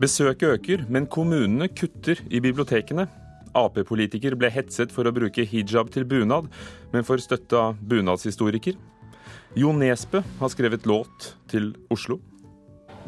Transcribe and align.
Besøket 0.00 0.48
øker, 0.48 0.84
men 0.88 1.04
kommunene 1.04 1.66
kutter 1.68 2.22
i 2.32 2.40
bibliotekene. 2.40 3.04
Ap-politiker 3.52 4.32
ble 4.38 4.48
hetset 4.48 4.94
for 4.94 5.04
å 5.04 5.12
bruke 5.12 5.44
hijab 5.44 5.90
til 5.92 6.06
bunad, 6.08 6.46
men 6.94 7.04
får 7.04 7.26
støtte 7.26 7.58
av 7.58 7.82
bunadshistoriker. 7.84 8.78
Jo 9.60 9.74
Nesbø 9.76 10.22
har 10.40 10.52
skrevet 10.54 10.88
låt 10.88 11.34
til 11.52 11.74
Oslo. 11.92 12.16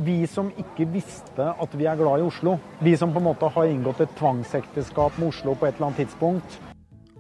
Vi 0.05 0.19
som 0.29 0.51
ikke 0.61 0.85
visste 0.93 1.49
at 1.57 1.79
vi 1.79 1.89
er 1.89 1.97
glad 1.97 2.21
i 2.21 2.29
Oslo, 2.29 2.59
vi 2.85 2.93
som 3.01 3.15
på 3.15 3.23
en 3.23 3.29
måte 3.31 3.49
har 3.57 3.73
inngått 3.73 4.05
et 4.05 4.15
tvangsekteskap 4.21 5.17
med 5.17 5.33
Oslo 5.33 5.57
på 5.57 5.71
et 5.71 5.79
eller 5.79 5.95
annet 5.95 6.05
tidspunkt. 6.05 6.61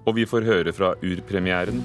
Og 0.04 0.18
vi 0.20 0.28
får 0.28 0.44
høre 0.52 0.76
fra 0.76 0.92
urpremieren. 1.00 1.80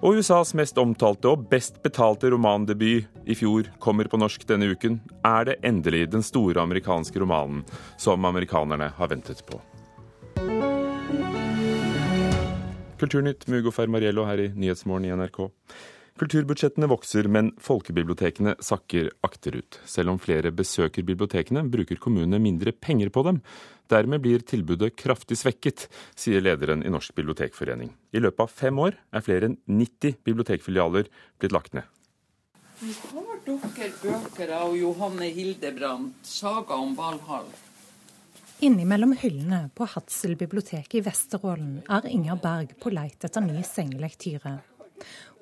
Og 0.00 0.16
USAs 0.16 0.54
mest 0.56 0.78
omtalte 0.80 1.28
og 1.28 1.42
best 1.50 1.82
betalte 1.84 2.30
romandebut 2.32 3.28
i 3.28 3.34
fjor 3.36 3.66
kommer 3.84 4.08
på 4.08 4.16
norsk 4.16 4.46
denne 4.48 4.70
uken. 4.72 4.96
Er 5.28 5.44
det 5.44 5.58
endelig 5.60 6.06
den 6.14 6.24
store 6.24 6.62
amerikanske 6.62 7.20
romanen 7.20 7.66
som 8.00 8.24
amerikanerne 8.24 8.88
har 8.96 9.10
ventet 9.12 9.44
på? 9.44 9.60
Kulturnytt 13.00 13.44
med 13.48 13.60
Ugo 13.60 13.74
Fermariello 13.76 14.24
her 14.24 14.40
i 14.40 14.48
Nyhetsmorgen 14.56 15.04
i 15.04 15.12
NRK. 15.20 15.42
Kulturbudsjettene 16.20 16.84
vokser, 16.84 17.24
men 17.32 17.46
folkebibliotekene 17.64 18.52
sakker 18.60 19.06
akterut. 19.24 19.78
Selv 19.88 20.12
om 20.12 20.18
flere 20.20 20.50
besøker 20.52 21.06
bibliotekene, 21.08 21.62
bruker 21.72 21.96
kommunene 21.96 22.36
mindre 22.44 22.74
penger 22.76 23.08
på 23.08 23.22
dem. 23.24 23.38
Dermed 23.88 24.20
blir 24.20 24.44
tilbudet 24.44 24.92
kraftig 25.00 25.38
svekket, 25.40 25.86
sier 26.12 26.44
lederen 26.44 26.84
i 26.84 26.92
Norsk 26.92 27.16
bibliotekforening. 27.16 27.94
I 28.12 28.20
løpet 28.20 28.44
av 28.44 28.52
fem 28.52 28.82
år 28.84 28.98
er 29.00 29.24
flere 29.24 29.48
enn 29.48 29.56
90 29.64 30.20
bibliotekfilialer 30.28 31.08
blitt 31.40 31.56
lagt 31.56 31.72
ned. 31.78 31.88
Vi 32.84 32.92
Har 32.92 33.40
dere 33.46 33.90
bøker 34.02 34.52
av 34.60 34.76
Johanne 34.76 35.32
Hildebrandt, 35.32 36.20
'Saga 36.20 36.76
om 36.76 36.96
Valhall'? 36.96 37.48
Innimellom 38.60 39.16
hyllene 39.16 39.70
på 39.74 39.88
Hadsel 39.88 40.36
bibliotek 40.36 40.94
i 40.94 41.00
Vesterålen 41.00 41.80
er 41.88 42.04
Inger 42.04 42.36
Berg 42.36 42.76
på 42.76 42.92
leit 42.92 43.24
etter 43.24 43.40
ny 43.40 43.62
sengelektyre. 43.64 44.60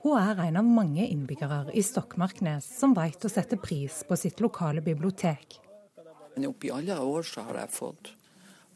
Hun 0.03 0.15
er 0.21 0.39
en 0.47 0.57
av 0.61 0.67
mange 0.67 1.07
innbyggere 1.11 1.73
i 1.75 1.83
Stokmarknes 1.83 2.69
som 2.79 2.95
vet 2.95 3.25
å 3.25 3.31
sette 3.33 3.59
pris 3.59 4.05
på 4.07 4.17
sitt 4.17 4.39
lokale 4.41 4.83
bibliotek. 4.85 5.59
Oppi 6.39 6.71
alle 6.71 6.95
år 7.03 7.27
så 7.27 7.43
har 7.49 7.65
jeg 7.65 7.75
fått 7.75 8.13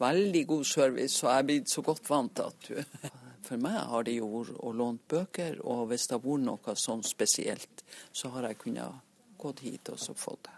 veldig 0.03 0.43
god 0.51 0.67
service, 0.67 1.21
og 1.23 1.29
jeg 1.31 1.39
er 1.39 1.47
blitt 1.47 1.71
så 1.71 1.85
godt 1.87 2.11
vant 2.11 2.35
til 2.35 2.51
at 2.51 2.67
du 2.67 3.11
For 3.43 3.59
meg 3.59 3.75
har 3.91 4.05
det 4.07 4.15
jo 4.17 4.29
vært 4.31 4.59
å 4.63 4.71
låne 4.71 5.03
bøker, 5.11 5.57
og 5.67 5.89
hvis 5.91 6.07
det 6.09 6.15
har 6.15 6.23
vært 6.23 6.45
noe 6.47 6.75
sånn 6.79 7.03
spesielt, 7.07 7.83
så 8.15 8.31
har 8.37 8.47
jeg 8.47 8.61
kunnet 8.61 9.03
gått 9.43 9.65
hit 9.67 9.91
og 9.91 9.99
så 9.99 10.15
fått 10.15 10.47
det. 10.47 10.55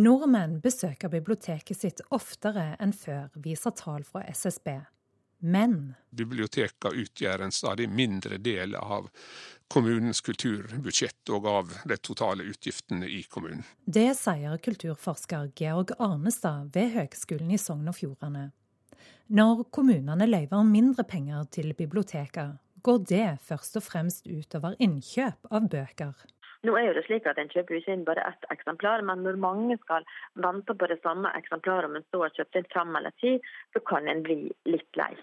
Nordmenn 0.00 0.56
besøker 0.64 1.12
biblioteket 1.12 1.76
sitt 1.76 2.00
oftere 2.16 2.70
enn 2.80 2.94
før, 2.96 3.28
viser 3.36 3.76
tall 3.76 4.06
fra 4.08 4.24
SSB. 4.32 4.78
Men 5.44 5.94
Bibliotekene 6.14 7.02
utgjør 7.02 7.44
en 7.44 7.52
stadig 7.52 7.90
mindre 7.90 8.38
del 8.40 8.76
av 8.78 9.10
kommunens 9.72 10.20
kulturbudsjett 10.20 11.30
og 11.32 11.46
av 11.48 11.70
de 11.88 11.96
totale 11.96 12.44
utgiftene 12.50 13.08
i 13.08 13.22
kommunen. 13.32 13.64
Det 13.84 14.10
sier 14.18 14.58
kulturforsker 14.60 15.52
Georg 15.56 15.94
Arnestad 15.96 16.74
ved 16.74 16.92
Høgskolen 16.96 17.54
i 17.54 17.60
Sogn 17.60 17.88
og 17.88 17.96
Fjordane. 17.96 18.50
Når 19.32 19.64
kommunene 19.72 20.28
løyver 20.28 20.66
mindre 20.68 21.06
penger 21.08 21.48
til 21.56 21.72
biblioteker, 21.78 22.58
går 22.84 23.02
det 23.08 23.26
først 23.46 23.78
og 23.80 23.86
fremst 23.86 24.28
utover 24.28 24.76
innkjøp 24.82 25.48
av 25.48 25.70
bøker. 25.72 26.12
Nå 26.62 26.76
er 26.78 26.90
jo 26.90 26.94
det 26.94 27.06
slik 27.08 27.24
at 27.26 27.40
En 27.40 27.50
kjøper 27.50 27.78
ikke 27.78 27.94
inn 27.96 28.04
bare 28.06 28.22
ett 28.28 28.44
eksemplar, 28.54 29.02
men 29.02 29.24
når 29.24 29.40
mange 29.40 29.78
skal 29.82 30.04
vente 30.44 30.76
på 30.78 30.88
det 30.90 31.00
samme 31.02 31.32
eksemplaret 31.38 31.88
om 31.88 31.96
en 31.98 32.06
så 32.12 32.22
har 32.22 32.36
kjøpt 32.36 32.60
inn 32.60 32.68
fem 32.74 32.98
eller 33.00 33.14
ti, 33.22 33.38
så 33.74 33.82
kan 33.88 34.06
en 34.10 34.22
bli 34.26 34.38
litt 34.68 35.00
lei. 35.00 35.14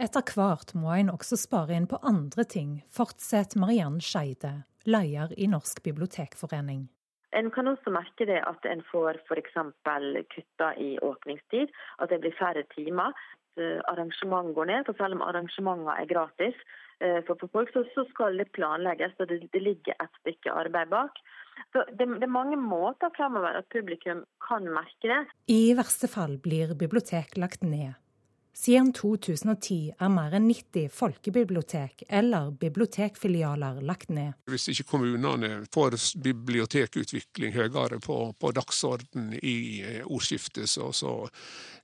Etter 0.00 0.24
hvert 0.34 0.72
må 0.78 0.94
en 0.96 1.12
også 1.12 1.36
spare 1.36 1.76
inn 1.76 1.86
på 1.90 2.00
andre 2.06 2.46
ting, 2.48 2.80
fortsetter 2.88 3.60
Mariann 3.60 4.00
Skeide, 4.00 4.62
leder 4.88 5.34
i 5.36 5.48
Norsk 5.50 5.82
bibliotekforening. 5.84 6.88
En 7.32 7.50
kan 7.52 7.68
også 7.68 7.92
merke 7.92 8.26
det 8.28 8.40
at 8.44 8.66
en 8.68 8.82
får 8.90 9.20
f.eks. 9.24 9.54
kutta 10.34 10.72
i 10.80 10.98
åpningstid, 11.00 11.72
at 12.00 12.12
det 12.12 12.20
blir 12.24 12.36
færre 12.36 12.64
timer. 12.74 13.16
Arrangement 13.88 14.54
går 14.56 14.68
ned, 14.70 14.84
for 14.88 14.96
selv 14.96 15.18
om 15.18 15.24
arrangementer 15.26 15.92
er 15.92 16.08
gratis 16.08 16.56
eh, 17.04 17.20
for 17.26 17.36
folk, 17.52 17.72
så, 17.72 18.04
skal 18.10 18.40
det 18.40 18.48
planlegges, 18.56 19.12
og 19.20 19.28
det, 19.28 19.60
ligger 19.60 19.96
et 20.00 20.20
stykke 20.22 20.52
arbeid 20.56 20.88
bak. 20.92 21.20
Så 21.72 21.84
det, 21.92 22.08
det, 22.08 22.24
er 22.24 22.32
mange 22.32 22.56
måter 22.56 23.12
fremover 23.16 23.60
at 23.60 23.68
publikum 23.72 24.24
kan 24.48 24.68
merke 24.72 25.12
det. 25.12 25.20
I 25.52 25.74
verste 25.76 26.08
fall 26.08 26.38
blir 26.40 26.72
bibliotek 26.80 27.36
lagt 27.36 27.64
ned. 27.64 27.92
Siden 28.54 28.92
2010 28.92 29.94
er 29.96 30.10
mer 30.12 30.34
enn 30.36 30.44
90 30.50 30.90
folkebibliotek 30.92 32.02
eller 32.08 32.50
bibliotekfilialer 32.60 33.80
lagt 33.88 34.10
ned. 34.12 34.34
Hvis 34.50 34.68
ikke 34.68 34.84
kommunene 34.90 35.62
får 35.72 35.96
bibliotekutvikling 36.20 37.56
høyere 37.56 38.00
på, 38.04 38.18
på 38.36 38.50
dagsorden 38.52 39.32
i 39.40 39.56
eh, 39.80 40.02
ordskiftet, 40.04 40.68
så, 40.68 40.90
så, 40.92 41.14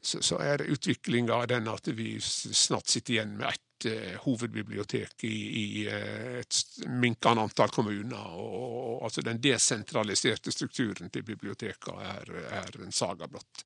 så 0.02 0.40
er 0.44 0.66
utviklinga 0.68 1.40
den 1.48 1.72
at 1.72 1.88
vi 1.88 2.18
snart 2.20 2.92
sitter 2.92 3.16
igjen 3.16 3.38
med 3.40 3.48
ett 3.48 3.88
eh, 3.88 4.20
hovedbibliotek 4.26 5.24
i, 5.24 5.34
i 5.62 5.66
eh, 5.88 6.36
et 6.42 6.60
minkende 6.84 7.48
antall 7.48 7.72
kommuner. 7.72 8.36
Og, 8.36 8.60
og, 8.60 9.08
altså 9.08 9.24
Den 9.24 9.40
desentraliserte 9.40 10.52
strukturen 10.52 11.08
til 11.08 11.24
bibliotekene 11.24 12.12
er, 12.12 12.36
er 12.60 12.80
en 12.84 12.92
saga 12.92 13.24
blott. 13.26 13.64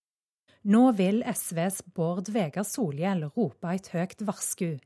Nå 0.63 0.93
vil 0.95 1.25
SVs 1.27 1.81
Bård 1.91 2.29
Vegar 2.31 2.63
Solhjell 2.63 3.25
rope 3.35 3.71
et 3.75 3.89
høyt 3.91 4.21
varsku. 4.23 4.77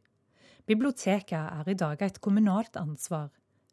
Biblioteket 0.65 1.37
er 1.37 1.69
i 1.69 1.75
dag 1.77 2.01
et 2.01 2.17
kommunalt 2.25 2.79
ansvar, 2.81 3.27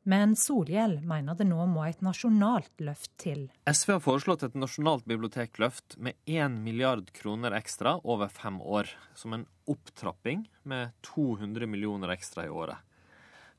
men 0.04 0.34
Solhjell 0.36 0.98
mener 1.08 1.38
det 1.40 1.48
nå 1.48 1.64
må 1.72 1.86
et 1.88 2.02
nasjonalt 2.04 2.84
løft 2.84 3.14
til. 3.24 3.46
SV 3.64 3.94
har 3.96 4.02
foreslått 4.04 4.44
et 4.44 4.58
nasjonalt 4.60 5.08
bibliotekløft 5.08 5.96
med 5.96 6.20
1 6.28 6.58
milliard 6.66 7.08
kroner 7.16 7.56
ekstra 7.56 7.96
over 8.04 8.28
fem 8.28 8.60
år, 8.60 8.92
som 9.16 9.38
en 9.38 9.46
opptrapping 9.72 10.44
med 10.68 10.92
200 11.08 11.70
millioner 11.72 12.12
ekstra 12.18 12.44
i 12.44 12.52
året. 12.52 12.84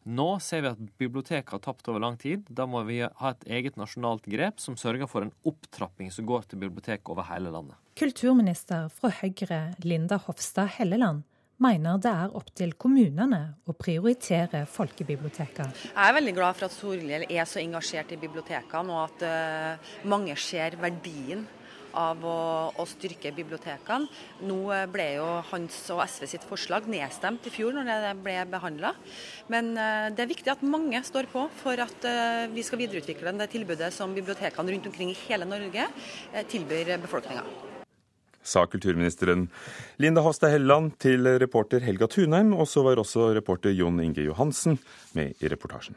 Nå 0.05 0.29
ser 0.45 0.67
vi 0.67 0.73
at 0.75 0.85
biblioteket 1.01 1.55
har 1.57 1.65
tapt 1.65 1.89
over 1.89 2.05
lang 2.05 2.21
tid. 2.21 2.45
Da 2.53 2.69
må 2.69 2.85
vi 2.85 3.01
ha 3.09 3.33
et 3.33 3.49
eget 3.49 3.81
nasjonalt 3.81 4.29
grep 4.29 4.61
som 4.61 4.77
sørger 4.77 5.09
for 5.09 5.25
en 5.25 5.33
opptrapping 5.49 6.13
som 6.13 6.29
går 6.29 6.45
til 6.51 6.61
bibliotek 6.61 7.09
over 7.09 7.25
hele 7.33 7.49
landet. 7.49 7.81
Kulturminister 7.95 8.89
fra 8.91 9.07
Høyre, 9.21 9.61
Linda 9.87 10.17
Hofstad 10.25 10.73
Helleland, 10.81 11.21
mener 11.63 12.01
det 12.03 12.11
er 12.11 12.33
opp 12.35 12.49
til 12.59 12.73
kommunene 12.75 13.43
å 13.71 13.75
prioritere 13.79 14.65
folkebibliotekene. 14.67 15.71
Jeg 15.93 16.09
er 16.09 16.17
veldig 16.17 16.33
glad 16.35 16.59
for 16.59 16.67
at 16.67 16.75
Solhjell 16.75 17.27
er 17.29 17.47
så 17.47 17.61
engasjert 17.63 18.11
i 18.11 18.19
bibliotekene, 18.19 18.91
og 18.91 19.13
at 19.13 19.23
uh, 19.23 19.93
mange 20.11 20.35
ser 20.43 20.75
verdien 20.83 21.47
av 21.95 22.25
å, 22.27 22.39
å, 22.75 22.87
styrke 22.89 23.31
bibliotekene. 23.35 24.09
Nå 24.49 24.59
ble 24.91 25.07
jo 25.21 25.29
hans 25.53 25.77
og 25.95 26.03
SV 26.03 26.27
sitt 26.33 26.47
forslag 26.49 26.89
nedstemt 26.91 27.47
i 27.47 27.53
fjor 27.55 27.77
når 27.77 27.91
det 27.93 28.15
ble 28.25 28.35
behandla. 28.51 28.91
Men 29.53 29.71
eh, 29.79 30.09
det 30.15 30.25
er 30.25 30.33
viktig 30.33 30.51
at 30.51 30.65
mange 30.67 30.99
står 31.07 31.31
på 31.31 31.47
for 31.61 31.85
at 31.85 32.09
eh, 32.11 32.49
vi 32.51 32.67
skal 32.67 32.83
videreutvikle 32.83 33.37
det 33.39 33.53
tilbudet 33.55 33.93
som 33.95 34.17
bibliotekene 34.17 34.75
rundt 34.75 34.91
omkring 34.91 35.15
i 35.15 35.21
hele 35.29 35.49
Norge 35.49 35.87
eh, 35.87 36.43
tilbyr 36.51 36.97
befolkninga. 37.07 37.47
Sa 38.45 38.67
kulturministeren 38.69 39.49
Linda 39.97 40.23
Hofstad 40.25 40.53
Helleland 40.53 40.99
til 41.01 41.27
reporter 41.41 41.81
Helga 41.81 42.07
Tunheim, 42.13 42.53
og 42.53 42.69
så 42.69 42.85
var 42.85 43.01
også 43.01 43.33
reporter 43.35 43.73
Jon 43.73 44.03
Inge 44.05 44.27
Johansen 44.27 44.79
med 45.17 45.33
i 45.41 45.49
reportasjen. 45.49 45.97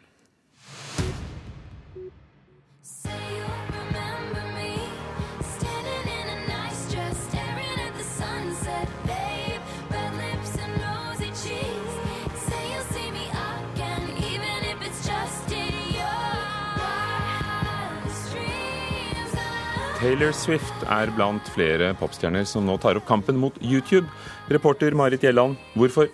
Taylor 20.08 20.32
Swift 20.32 20.86
er 20.88 21.10
blant 21.12 21.50
flere 21.52 21.90
popstjerner 22.00 22.46
som 22.48 22.64
nå 22.64 22.78
tar 22.80 22.96
opp 22.96 23.04
kampen 23.10 23.36
mot 23.36 23.58
YouTube. 23.60 24.08
Reporter 24.48 24.96
Marit 24.96 25.26
Gjelland, 25.26 25.58
hvorfor? 25.76 26.08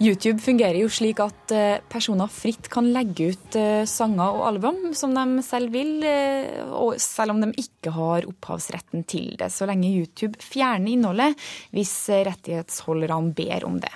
YouTube 0.00 0.40
fungerer 0.40 0.78
jo 0.80 0.88
slik 0.88 1.20
at 1.20 1.52
eh, 1.52 1.82
personer 1.92 2.32
fritt 2.32 2.70
kan 2.72 2.88
legge 2.96 3.28
ut 3.34 3.58
eh, 3.60 3.84
sanger 3.84 4.38
og 4.38 4.46
album 4.48 4.80
som 4.96 5.12
de 5.12 5.44
selv 5.44 5.76
vil, 5.76 6.00
eh, 6.08 6.96
selv 6.96 7.34
om 7.34 7.44
de 7.44 7.52
ikke 7.60 7.92
har 7.92 8.24
opphavsretten 8.30 9.04
til 9.04 9.34
det, 9.36 9.52
så 9.52 9.68
lenge 9.68 9.92
YouTube 9.92 10.40
fjerner 10.40 10.96
innholdet 10.96 11.36
hvis 11.76 11.92
rettighetsholderne 12.08 13.36
ber 13.36 13.68
om 13.68 13.76
det. 13.84 13.92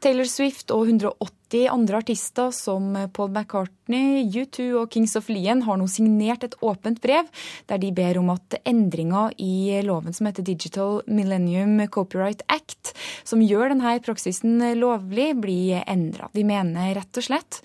Taylor 0.00 0.32
Swift 0.32 0.72
og 0.72 0.88
180 0.88 1.35
30 1.50 1.68
andre 1.68 1.96
artister 1.96 2.50
som 2.50 3.08
Paul 3.12 3.30
McCartney, 3.30 4.24
U2 4.26 4.72
og 4.80 4.90
Kings 4.90 5.16
of 5.16 5.28
Leon 5.28 5.62
har 5.62 5.78
nå 5.78 5.86
signert 5.86 6.44
et 6.44 6.56
åpent 6.62 6.98
brev 7.02 7.28
der 7.70 7.78
de 7.78 7.92
ber 7.94 8.18
om 8.18 8.32
at 8.34 8.58
endringer 8.66 9.34
i 9.38 9.78
loven 9.86 10.14
som 10.16 10.26
heter 10.26 10.42
Digital 10.42 11.02
Millennium 11.06 11.78
Copyright 11.88 12.42
Act, 12.48 12.94
som 13.24 13.42
gjør 13.42 13.70
denne 13.70 13.94
praksisen 14.02 14.58
lovlig, 14.78 15.34
blir 15.38 15.84
endra. 15.86 16.30
De 16.34 16.42
mener 16.46 16.96
rett 16.98 17.22
og 17.22 17.28
slett 17.28 17.62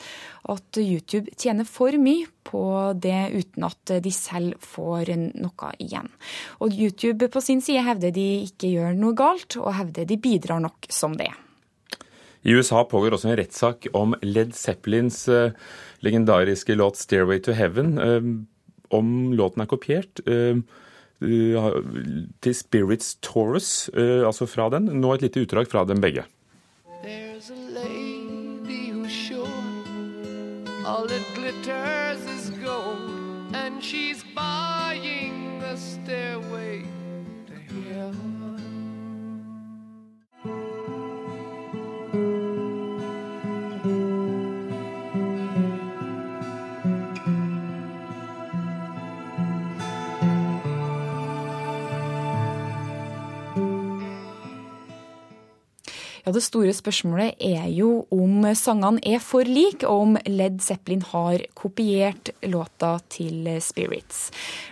at 0.52 0.78
YouTube 0.78 1.34
tjener 1.38 1.66
for 1.66 1.96
mye 2.02 2.30
på 2.46 2.64
det 3.02 3.30
uten 3.34 3.66
at 3.66 3.98
de 4.02 4.14
selv 4.14 4.62
får 4.62 5.14
noe 5.18 5.76
igjen. 5.82 6.10
Og 6.62 6.74
YouTube 6.74 7.30
på 7.34 7.42
sin 7.42 7.62
side 7.66 7.86
hevder 7.86 8.14
de 8.14 8.44
ikke 8.48 8.76
gjør 8.76 8.98
noe 8.98 9.18
galt, 9.18 9.58
og 9.62 9.74
hevder 9.78 10.10
de 10.10 10.22
bidrar 10.22 10.62
nok 10.62 10.90
som 10.90 11.18
det. 11.18 11.32
I 12.44 12.56
USA 12.56 12.84
pågår 12.84 13.14
også 13.14 13.30
en 13.30 13.38
rettssak 13.38 13.88
om 13.94 14.16
Led 14.22 14.56
Zeppelins 14.58 15.28
uh, 15.30 15.52
legendariske 16.02 16.76
låt 16.76 16.98
'Stairway 16.98 17.40
to 17.40 17.52
Heaven'. 17.52 18.00
Uh, 18.00 18.46
om 18.90 19.34
låten 19.34 19.62
er 19.62 19.66
kopiert 19.66 20.20
uh, 20.28 20.58
til 22.42 22.56
Spirits 22.56 23.16
Taurus, 23.22 23.90
altså 23.94 24.46
fra 24.46 24.70
den. 24.70 24.90
Nå 25.02 25.14
et 25.14 25.22
lite 25.22 25.42
utdrag 25.46 25.68
fra 25.70 25.86
dem 25.86 26.02
begge. 26.02 26.24
There's 27.04 27.52
a 27.52 27.62
lady 27.70 28.90
who's 28.90 29.12
sure 29.12 29.48
all 30.86 31.06
it 31.06 31.24
glitters 31.36 32.22
is 32.26 32.50
gold, 32.50 33.56
and 33.56 33.84
she's 33.84 34.24
buying 34.36 35.62
a 35.64 35.78
stairway 35.78 36.86
to 37.48 37.82
heaven. 37.94 38.31
Ja, 56.32 56.36
Det 56.40 56.46
store 56.46 56.72
spørsmålet 56.72 57.42
er 57.44 57.66
jo 57.76 58.06
om 58.16 58.46
sangene 58.56 59.02
er 59.04 59.20
for 59.20 59.44
like, 59.44 59.84
og 59.84 60.06
om 60.06 60.14
Led 60.32 60.62
Zeppelin 60.64 61.02
har 61.04 61.44
kopiert 61.60 62.32
låta 62.48 62.94
til 63.12 63.50
Spirits. 63.60 64.30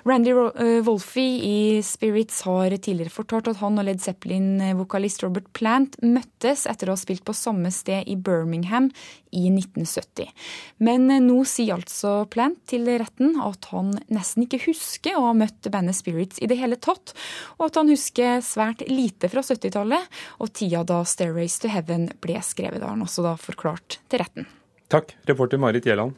Randy 0.07 0.31
eh, 0.31 0.79
Wolfie 0.87 1.43
i 1.43 1.81
Spirits 1.83 2.45
har 2.47 2.71
tidligere 2.77 3.11
fortalt 3.11 3.49
at 3.51 3.59
han 3.59 3.75
og 3.75 3.89
Led 3.89 3.99
Zeppelin-vokalist 3.99 5.25
Robert 5.25 5.51
Plant 5.51 5.99
møttes 5.99 6.63
etter 6.63 6.87
å 6.87 6.95
ha 6.95 7.01
spilt 7.01 7.27
på 7.27 7.35
samme 7.35 7.73
sted 7.75 8.07
i 8.07 8.15
Birmingham 8.15 8.87
i 9.35 9.49
1970. 9.51 10.31
Men 10.79 11.11
eh, 11.11 11.19
nå 11.19 11.43
sier 11.43 11.75
altså 11.75 12.23
Plant 12.31 12.63
til 12.71 12.87
retten 12.87 13.35
at 13.43 13.67
han 13.73 13.91
nesten 14.07 14.47
ikke 14.47 14.61
husker 14.69 15.19
å 15.19 15.27
ha 15.27 15.35
møtt 15.35 15.67
bandet 15.73 15.99
Spirits 15.99 16.39
i 16.39 16.47
det 16.47 16.61
hele 16.61 16.79
tatt, 16.79 17.11
og 17.59 17.67
at 17.67 17.83
han 17.83 17.91
husker 17.91 18.39
svært 18.45 18.87
lite 18.87 19.27
fra 19.27 19.43
70-tallet 19.43 20.19
og 20.39 20.55
tida 20.55 20.87
da 20.87 21.03
Stereo 21.03 21.48
Race 21.49 21.61
to 21.63 21.69
Heaven 21.73 22.11
ble 22.21 22.37
skrevet. 22.45 22.77
Det 22.77 22.85
har 22.85 22.93
han 22.93 23.01
også 23.01 23.23
da 23.25 23.33
forklart 23.41 23.97
til 24.05 24.21
retten. 24.21 24.45
Takk, 24.93 25.15
reporter 25.25 25.57
Marit 25.57 25.87
Gjelland. 25.87 26.13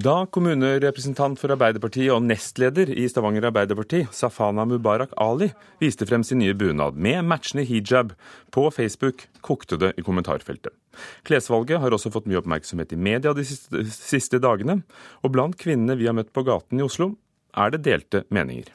Da 0.00 0.26
kommunerepresentant 0.28 1.40
for 1.40 1.54
Arbeiderpartiet 1.54 2.12
og 2.12 2.20
nestleder 2.26 2.92
i 2.92 3.06
Stavanger 3.08 3.48
Arbeiderparti, 3.48 4.02
Safana 4.12 4.66
Mubarak 4.68 5.14
Ali, 5.16 5.48
viste 5.80 6.04
frem 6.08 6.22
sin 6.24 6.42
nye 6.44 6.54
bunad 6.54 7.00
med 7.00 7.24
matchende 7.24 7.64
hijab 7.68 8.12
på 8.52 8.66
Facebook, 8.76 9.24
kokte 9.40 9.80
det 9.80 9.94
i 9.96 10.04
kommentarfeltet. 10.04 10.76
Klesvalget 11.24 11.80
har 11.80 11.96
også 11.96 12.12
fått 12.12 12.28
mye 12.28 12.42
oppmerksomhet 12.42 12.92
i 12.92 13.00
media 13.00 13.32
de 13.32 13.46
siste, 13.48 13.86
siste 13.88 14.40
dagene, 14.40 14.82
og 15.24 15.32
blant 15.32 15.56
kvinnene 15.56 15.96
vi 15.96 16.12
har 16.12 16.16
møtt 16.16 16.32
på 16.36 16.44
gaten 16.44 16.80
i 16.80 16.84
Oslo, 16.84 17.14
er 17.56 17.72
det 17.72 17.82
delte 17.88 18.22
meninger. 18.28 18.68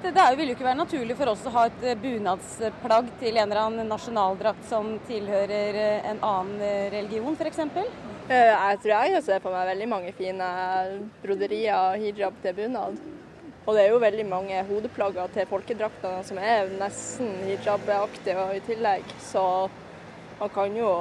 Det 0.00 0.22
vil 0.32 0.48
jo 0.48 0.54
ikke 0.56 0.64
være 0.64 0.78
naturlig 0.78 1.14
for 1.18 1.28
oss 1.28 1.42
å 1.44 1.50
ha 1.52 1.66
et 1.68 1.82
eh, 1.84 1.98
bunadsplagg 2.00 3.10
til 3.20 3.36
en 3.36 3.50
eller 3.50 3.60
annen 3.66 3.90
nasjonaldrakt 3.92 4.64
som 4.70 4.94
tilhører 5.04 5.76
eh, 5.76 6.08
en 6.08 6.22
annen 6.24 6.62
eh, 6.64 6.86
religion, 6.94 7.36
f.eks. 7.36 7.60
Jeg 8.30 8.80
tror 8.80 8.94
jeg 8.94 9.22
ser 9.26 9.44
på 9.44 9.52
meg 9.52 9.68
veldig 9.74 9.90
mange 9.92 10.14
fine 10.16 10.48
broderier 11.20 11.76
og 11.76 12.00
hijab 12.00 12.40
til 12.40 12.56
bunad. 12.56 12.96
Og 13.66 13.76
det 13.76 13.84
er 13.84 13.92
jo 13.92 14.00
veldig 14.00 14.26
mange 14.30 14.64
hodeplagger 14.70 15.36
til 15.36 15.48
folkedraktene 15.52 16.24
som 16.24 16.40
er 16.40 16.72
nesten 16.80 17.34
hijab-aktige 17.50 18.50
i 18.56 18.64
tillegg. 18.70 19.16
Så 19.20 19.44
man 20.40 20.54
kan 20.54 20.80
jo 20.80 20.94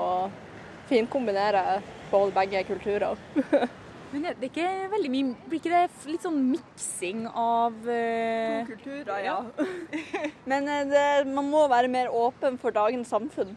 finkombinere 0.91 1.79
både 2.11 2.35
begge 2.35 2.67
kulturer. 2.73 3.15
Men 4.11 4.25
det 4.25 4.31
er 4.33 4.49
ikke 4.49 4.69
veldig 4.89 5.09
mye 5.13 5.49
Blir 5.49 5.61
ikke 5.61 5.71
det 5.73 6.09
litt 6.09 6.25
sånn 6.25 6.39
miksing 6.49 7.25
av 7.29 7.75
uh... 7.85 8.65
To 8.65 8.73
kulturer, 8.73 9.17
ja. 9.25 9.37
Men 10.49 10.69
uh, 10.69 10.83
det, 10.89 11.07
man 11.29 11.49
må 11.51 11.65
være 11.69 11.91
mer 11.91 12.09
åpen 12.13 12.57
for 12.61 12.73
dagens 12.73 13.11
samfunn. 13.13 13.55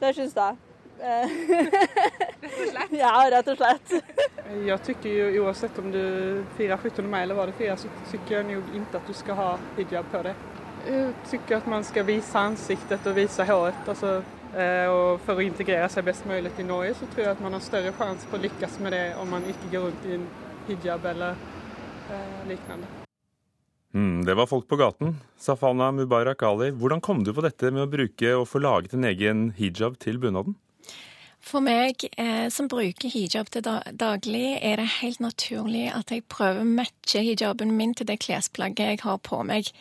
Det 0.00 0.14
syns 0.16 0.36
jeg. 0.36 0.56
rett 1.02 2.48
og 2.48 2.68
slett? 2.72 2.96
Ja, 3.02 3.12
rett 3.34 3.52
og 3.52 3.60
slett. 3.60 3.94
Jeg 4.68 4.78
syns 4.86 5.06
jo 5.08 5.44
uansett 5.44 5.78
om 5.80 5.92
du 5.92 6.02
firer 6.56 6.76
17. 6.76 7.04
mai 7.08 7.22
eller 7.22 7.38
hva 7.38 7.46
det 7.48 7.56
feirer, 7.60 7.78
så 7.80 7.90
syns 8.10 8.30
jeg 8.32 8.56
jo 8.56 8.62
ikke 8.72 9.00
at 9.00 9.08
du 9.08 9.16
skal 9.16 9.38
ha 9.38 9.50
hijab 9.78 10.08
på 10.12 10.24
deg. 10.26 10.46
Jeg 10.88 11.10
syns 11.30 11.56
at 11.60 11.68
man 11.70 11.84
skal 11.86 12.08
vise 12.08 12.38
ansiktet 12.38 13.06
og 13.06 13.16
vise 13.16 13.46
håret. 13.48 13.84
Altså 13.86 14.20
Eh, 14.20 14.41
og 14.52 15.22
for 15.24 15.40
å 15.40 15.44
integrere 15.44 15.88
seg 15.88 16.04
best 16.04 16.26
mulig 16.28 16.52
i 16.60 16.66
Norge, 16.66 16.94
så 16.98 17.06
tror 17.12 17.24
jeg 17.24 17.34
at 17.36 17.44
man 17.44 17.56
har 17.56 17.62
større 17.64 17.92
sjanse 17.96 18.28
på 18.28 18.36
å 18.36 18.42
lykkes 18.42 18.80
med 18.84 18.92
det 18.92 19.04
om 19.20 19.30
man 19.32 19.46
ikke 19.48 19.70
går 19.72 19.86
rundt 19.86 20.08
i 20.08 20.18
en 20.18 20.26
hijab 20.68 21.06
eller 21.12 21.38
eh, 22.10 22.42
lignende. 22.50 22.90
Mm, 23.92 24.24
det 24.24 24.36
var 24.38 24.48
folk 24.48 24.68
på 24.68 24.78
gaten. 24.80 25.16
Safana 25.36 25.90
Mubarak 25.92 26.42
Ali, 26.48 26.70
hvordan 26.72 27.02
kom 27.04 27.24
du 27.24 27.32
på 27.36 27.44
dette 27.44 27.72
med 27.72 27.84
å 27.84 27.90
bruke 27.92 28.36
og 28.38 28.46
få 28.48 28.62
laget 28.62 28.94
en 28.96 29.08
egen 29.08 29.50
hijab 29.58 29.98
til 30.00 30.20
bunaden? 30.20 30.56
For 31.42 31.58
meg 31.64 32.04
eh, 32.22 32.46
som 32.54 32.68
bruker 32.70 33.10
hijab 33.10 33.48
til 33.50 33.64
daglig, 33.66 34.58
er 34.62 34.78
det 34.78 34.86
helt 35.00 35.20
naturlig 35.20 35.88
at 35.90 36.12
jeg 36.14 36.22
prøver 36.30 36.62
å 36.62 36.68
matche 36.68 37.24
hijaben 37.26 37.74
min 37.76 37.96
til 37.98 38.06
det 38.06 38.20
klesplagget 38.22 38.92
jeg 38.92 39.00
har 39.02 39.18
på 39.26 39.40
meg. 39.48 39.72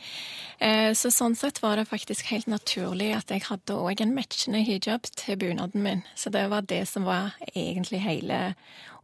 Eh, 0.58 0.90
så 0.98 1.12
sånn 1.14 1.38
sett 1.38 1.62
var 1.62 1.78
det 1.78 1.86
faktisk 1.92 2.32
helt 2.34 2.50
naturlig 2.50 3.12
at 3.14 3.30
jeg 3.30 3.46
hadde 3.46 3.78
òg 3.78 4.02
en 4.02 4.16
matchende 4.18 4.64
hijab 4.66 5.06
til 5.14 5.38
bunaden 5.38 5.86
min. 5.86 6.02
Så 6.18 6.34
det 6.34 6.48
var 6.50 6.66
det 6.66 6.82
som 6.90 7.06
var 7.06 7.38
egentlig 7.54 8.02
hele 8.08 8.42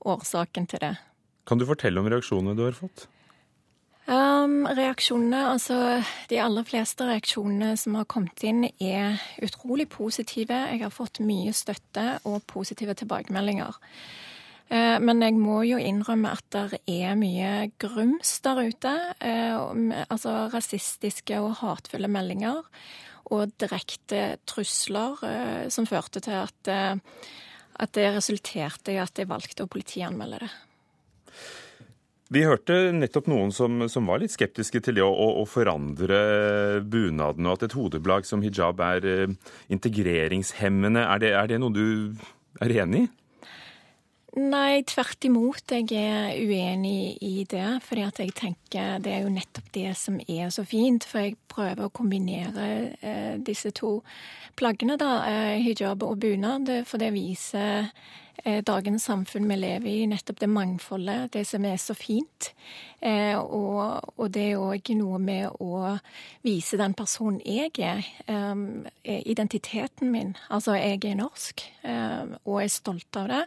årsaken 0.01 0.65
til 0.73 0.81
det. 0.81 0.95
Kan 1.47 1.61
du 1.61 1.69
fortelle 1.69 2.01
om 2.01 2.09
reaksjonene 2.09 2.57
du 2.57 2.65
har 2.65 2.75
fått? 2.75 3.05
Um, 4.07 4.61
reaksjonene, 4.71 5.39
altså 5.51 5.77
De 6.31 6.37
aller 6.39 6.63
fleste 6.63 7.03
reaksjonene 7.09 7.73
som 7.75 7.97
har 7.99 8.05
kommet 8.07 8.39
inn, 8.47 8.63
er 8.79 9.17
utrolig 9.43 9.89
positive. 9.91 10.55
Jeg 10.71 10.79
har 10.79 10.93
fått 10.95 11.19
mye 11.19 11.51
støtte 11.51 12.05
og 12.23 12.45
positive 12.47 12.95
tilbakemeldinger. 12.95 13.75
Uh, 14.71 14.95
men 15.03 15.19
jeg 15.25 15.35
må 15.35 15.57
jo 15.67 15.79
innrømme 15.79 16.31
at 16.39 16.55
det 16.55 16.79
er 16.87 17.19
mye 17.19 17.67
grums 17.83 18.37
der 18.47 18.61
ute. 18.69 18.93
Uh, 19.19 19.91
altså 20.07 20.37
rasistiske 20.55 21.41
og 21.43 21.57
hatefulle 21.59 22.07
meldinger. 22.07 22.63
Og 23.35 23.51
direkte 23.59 24.37
trusler 24.47 25.19
uh, 25.19 25.67
som 25.67 25.89
førte 25.89 26.23
til 26.23 26.45
at, 26.45 26.71
at 27.75 27.93
det 27.99 28.07
resulterte 28.15 28.95
i 28.95 29.03
at 29.03 29.19
jeg 29.19 29.27
valgte 29.27 29.67
å 29.67 29.73
politianmelde 29.75 30.45
det. 30.45 30.53
Vi 32.33 32.41
hørte 32.43 32.75
nettopp 32.91 33.29
noen 33.31 33.53
som, 33.55 33.85
som 33.87 34.09
var 34.09 34.19
litt 34.19 34.33
skeptiske 34.33 34.81
til 34.83 34.97
det 34.97 35.03
å, 35.05 35.11
å, 35.11 35.27
å, 35.41 35.45
forandre 35.47 36.17
bunaden, 36.83 37.47
og 37.47 37.55
at 37.55 37.69
et 37.69 37.75
hodeplagg 37.77 38.27
som 38.27 38.43
hijab 38.43 38.83
er 38.83 39.07
eh, 39.07 39.53
integreringshemmende. 39.71 41.05
Er 41.07 41.23
det, 41.23 41.31
er 41.39 41.53
det 41.53 41.61
noe 41.63 41.71
du 41.71 41.87
er 42.63 42.75
enig 42.83 43.05
i? 43.05 43.07
Nei, 44.37 44.83
tvert 44.85 45.25
imot. 45.25 45.71
Jeg 45.71 45.87
er 45.97 46.35
uenig 46.37 47.17
i 47.25 47.43
det. 47.49 47.81
fordi 47.81 48.01
at 48.05 48.19
jeg 48.19 48.35
tenker 48.37 48.99
det 49.01 49.13
er 49.13 49.23
jo 49.25 49.33
nettopp 49.33 49.71
det 49.73 49.95
som 49.97 50.19
er 50.27 50.51
så 50.53 50.63
fint. 50.65 51.03
For 51.03 51.25
jeg 51.25 51.39
prøver 51.49 51.87
å 51.87 51.89
kombinere 51.89 52.67
eh, 53.01 53.35
disse 53.41 53.71
to 53.71 54.03
plaggene, 54.55 54.97
da, 54.97 55.25
eh, 55.25 55.57
hijab 55.65 56.03
og 56.03 56.19
bunad. 56.21 56.69
For 56.85 57.01
det 57.01 57.13
viser 57.17 57.89
Eh, 58.43 58.63
dagens 58.63 59.03
samfunn 59.03 59.47
vi 59.49 59.55
lever 59.57 59.89
i, 59.89 60.05
nettopp 60.09 60.39
det 60.39 60.49
mangfoldet, 60.51 61.31
det 61.33 61.43
som 61.49 61.65
er 61.65 61.77
så 61.81 61.95
fint. 61.97 62.51
Eh, 63.01 63.35
og, 63.35 64.13
og 64.15 64.29
det 64.33 64.45
er 64.51 64.61
òg 64.61 64.91
noe 64.99 65.17
med 65.21 65.57
å 65.63 65.97
vise 66.45 66.77
den 66.79 66.93
personen 66.97 67.41
jeg 67.43 67.73
er. 67.81 68.05
Eh, 68.29 69.19
identiteten 69.25 70.13
min. 70.13 70.35
Altså, 70.49 70.77
jeg 70.77 71.03
er 71.03 71.19
norsk 71.19 71.65
og 72.45 72.61
er 72.61 72.71
stolt 72.71 73.19
av 73.19 73.29
det. 73.31 73.43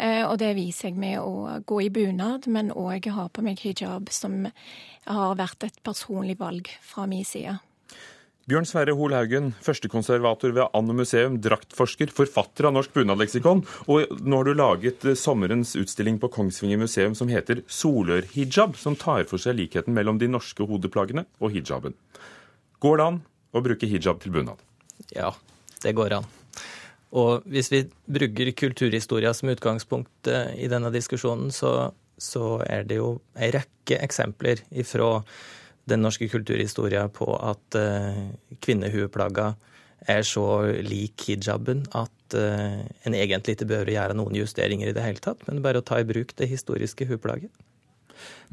Og 0.00 0.38
det 0.40 0.54
viser 0.56 0.88
jeg 0.88 0.96
med 0.98 1.20
å 1.20 1.60
gå 1.68 1.76
i 1.84 1.90
bunad, 1.92 2.48
men 2.50 2.72
òg 2.74 3.06
ha 3.14 3.28
på 3.30 3.44
meg 3.44 3.60
hijab, 3.62 4.08
som 4.10 4.48
har 5.04 5.36
vært 5.38 5.68
et 5.68 5.76
personlig 5.84 6.38
valg 6.40 6.70
fra 6.82 7.04
min 7.10 7.26
side. 7.28 7.58
Bjørn 8.50 8.66
Sverre 8.66 8.94
Hoel 8.98 9.12
Haugen, 9.14 9.52
førstekonservator 9.62 10.50
ved 10.56 10.74
Anno 10.74 10.96
museum, 10.98 11.36
draktforsker, 11.44 12.10
forfatter 12.10 12.66
av 12.66 12.74
Norsk 12.74 12.90
bunadleksikon. 12.96 13.62
Og 13.86 14.10
nå 14.18 14.40
har 14.40 14.48
du 14.48 14.58
laget 14.58 15.06
eh, 15.06 15.14
sommerens 15.18 15.76
utstilling 15.78 16.18
på 16.18 16.32
Kongsvinger 16.34 16.80
museum 16.82 17.14
som 17.14 17.30
heter 17.30 17.62
Solørhijab, 17.70 18.74
som 18.80 18.98
tar 18.98 19.28
for 19.30 19.38
seg 19.42 19.60
likheten 19.60 19.94
mellom 19.94 20.18
de 20.18 20.26
norske 20.32 20.66
hodeplagene 20.66 21.22
og 21.38 21.54
hijaben. 21.54 21.94
Går 22.82 22.98
det 22.98 23.08
an 23.12 23.22
å 23.54 23.62
bruke 23.62 23.86
hijab 23.86 24.18
til 24.24 24.34
bunad? 24.34 24.58
Ja, 25.14 25.30
det 25.86 25.94
går 25.94 26.18
an. 26.18 26.30
Og 27.12 27.44
hvis 27.52 27.68
vi 27.72 27.82
bruker 28.08 28.52
kulturhistoria 28.56 29.34
som 29.36 29.50
utgangspunkt 29.52 30.30
eh, 30.32 30.54
i 30.64 30.68
denne 30.72 30.92
diskusjonen, 30.94 31.50
så, 31.52 31.92
så 32.16 32.62
er 32.64 32.86
det 32.88 33.00
jo 33.02 33.18
ei 33.36 33.50
rekke 33.52 33.98
eksempler 34.00 34.62
ifra 34.70 35.18
den 35.90 36.04
norske 36.04 36.28
kulturhistoria 36.30 37.08
på 37.10 37.26
at 37.42 37.74
uh, 37.74 38.20
kvinnehueplagga 38.62 39.48
er 40.12 40.22
så 40.26 40.44
lik 40.86 41.24
hijaben 41.26 41.82
at 41.98 42.36
uh, 42.38 42.78
en 43.02 43.16
egentlig 43.18 43.56
ikke 43.56 43.66
behøver 43.72 43.90
å 43.90 43.96
gjøre 43.96 44.16
noen 44.20 44.38
justeringer 44.38 44.92
i 44.92 44.94
det 44.94 45.02
hele 45.02 45.22
tatt, 45.22 45.42
men 45.48 45.58
bare 45.64 45.82
å 45.82 45.86
ta 45.86 45.98
i 45.98 46.06
bruk 46.06 46.36
det 46.38 46.46
historiske 46.52 47.08
hueplagget. 47.10 47.50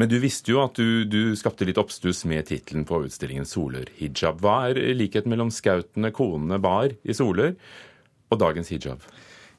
Men 0.01 0.09
du 0.09 0.15
visste 0.23 0.49
jo 0.49 0.63
at 0.63 0.79
du, 0.79 1.05
du 1.05 1.35
skapte 1.37 1.67
litt 1.67 1.77
oppstuss 1.77 2.23
med 2.29 2.47
tittelen 2.49 2.87
på 2.89 3.03
utstillingen 3.05 3.45
'Solør-hijab'. 3.45 4.41
Hva 4.41 4.55
er 4.71 4.81
likheten 4.97 5.29
mellom 5.29 5.53
skautene 5.53 6.09
konene 6.15 6.57
bar 6.63 6.95
i 7.03 7.13
Solør, 7.13 7.53
og 8.29 8.41
dagens 8.41 8.71
hijab? 8.73 9.05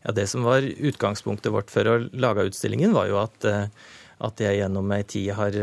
Ja, 0.05 0.13
Det 0.17 0.27
som 0.31 0.47
var 0.47 0.63
utgangspunktet 0.63 1.53
vårt 1.53 1.71
for 1.71 1.87
å 1.87 1.99
lage 2.13 2.49
utstillingen, 2.49 2.95
var 2.97 3.11
jo 3.11 3.19
at 3.21 3.45
uh, 3.45 3.67
at 4.21 4.41
jeg 4.43 4.59
gjennom 4.59 4.91
ei 4.93 5.01
tid 5.09 5.31
har, 5.37 5.55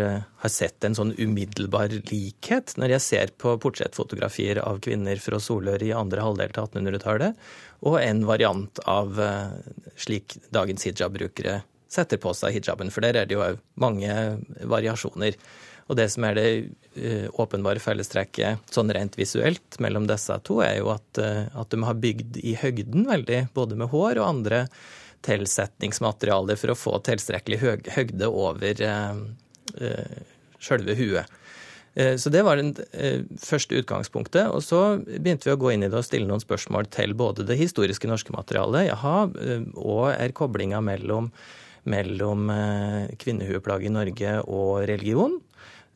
har, 0.42 0.50
sett 0.50 0.86
en 0.88 0.96
sånn 0.98 1.14
umiddelbar 1.18 1.94
likhet 2.10 2.74
når 2.82 2.96
jeg 2.96 3.06
ser 3.06 3.34
på 3.38 3.54
portrettfotografier 3.62 4.62
av 4.64 4.80
kvinner 4.86 5.22
fra 5.22 5.38
Solør 5.42 5.84
i 5.86 5.94
andre 5.94 6.26
halvdel 6.26 6.56
til 6.56 6.66
1800-tallet, 6.66 7.38
og 7.86 8.00
en 8.02 8.24
variant 8.26 8.82
av 8.90 9.22
eh, 9.22 9.54
slik 10.02 10.40
dagens 10.56 10.88
hijab-brukere 10.90 11.60
setter 11.94 12.20
på 12.22 12.34
seg 12.36 12.58
hijaben. 12.58 12.90
For 12.92 13.06
der 13.06 13.22
er 13.22 13.30
det 13.30 13.38
jo 13.38 13.46
mange 13.80 14.16
variasjoner. 14.66 15.38
Og 15.88 15.96
det 16.00 16.10
som 16.12 16.26
er 16.28 16.36
det 16.36 16.48
eh, 17.00 17.28
åpenbare 17.40 17.80
fellestrekket 17.80 18.72
sånn 18.74 18.92
rent 18.96 19.16
visuelt 19.20 19.80
mellom 19.84 20.08
disse 20.10 20.36
to, 20.48 20.60
er 20.66 20.82
jo 20.82 20.92
at, 20.92 21.22
eh, 21.24 21.46
at 21.56 21.72
de 21.72 21.84
har 21.88 22.00
bygd 22.04 22.40
i 22.44 22.58
høgden 22.60 23.08
veldig, 23.08 23.46
både 23.56 23.80
med 23.80 23.92
hår 23.94 24.20
og 24.20 24.28
andre 24.28 24.66
tilsetningsmaterialer 25.26 26.60
for 26.60 26.74
å 26.74 26.78
få 26.78 26.96
tilstrekkelig 27.08 27.60
høgde 27.96 28.30
over 28.30 28.82
eh, 28.84 29.20
eh, 29.82 30.18
sjølve 30.64 30.96
huet. 30.98 31.38
Eh, 31.98 32.16
så 32.22 32.32
det 32.34 32.44
var 32.46 32.62
det 32.62 32.86
første 33.42 33.80
utgangspunktet. 33.82 34.52
Og 34.52 34.64
så 34.66 35.00
begynte 35.08 35.50
vi 35.50 35.56
å 35.56 35.62
gå 35.62 35.74
inn 35.74 35.88
i 35.88 35.92
det 35.92 36.00
og 36.00 36.08
stille 36.08 36.30
noen 36.30 36.44
spørsmål 36.44 36.90
til 36.94 37.16
både 37.18 37.48
det 37.48 37.60
historiske 37.60 38.10
norske 38.10 38.36
materialet, 38.36 38.92
jaha, 38.92 39.18
og 39.76 40.04
er 40.14 40.36
koblinga 40.38 40.84
mellom, 40.86 41.32
mellom 41.90 42.52
kvinnehueplagg 43.20 43.88
i 43.88 43.96
Norge 43.96 44.40
og 44.46 44.88
religion. 44.90 45.40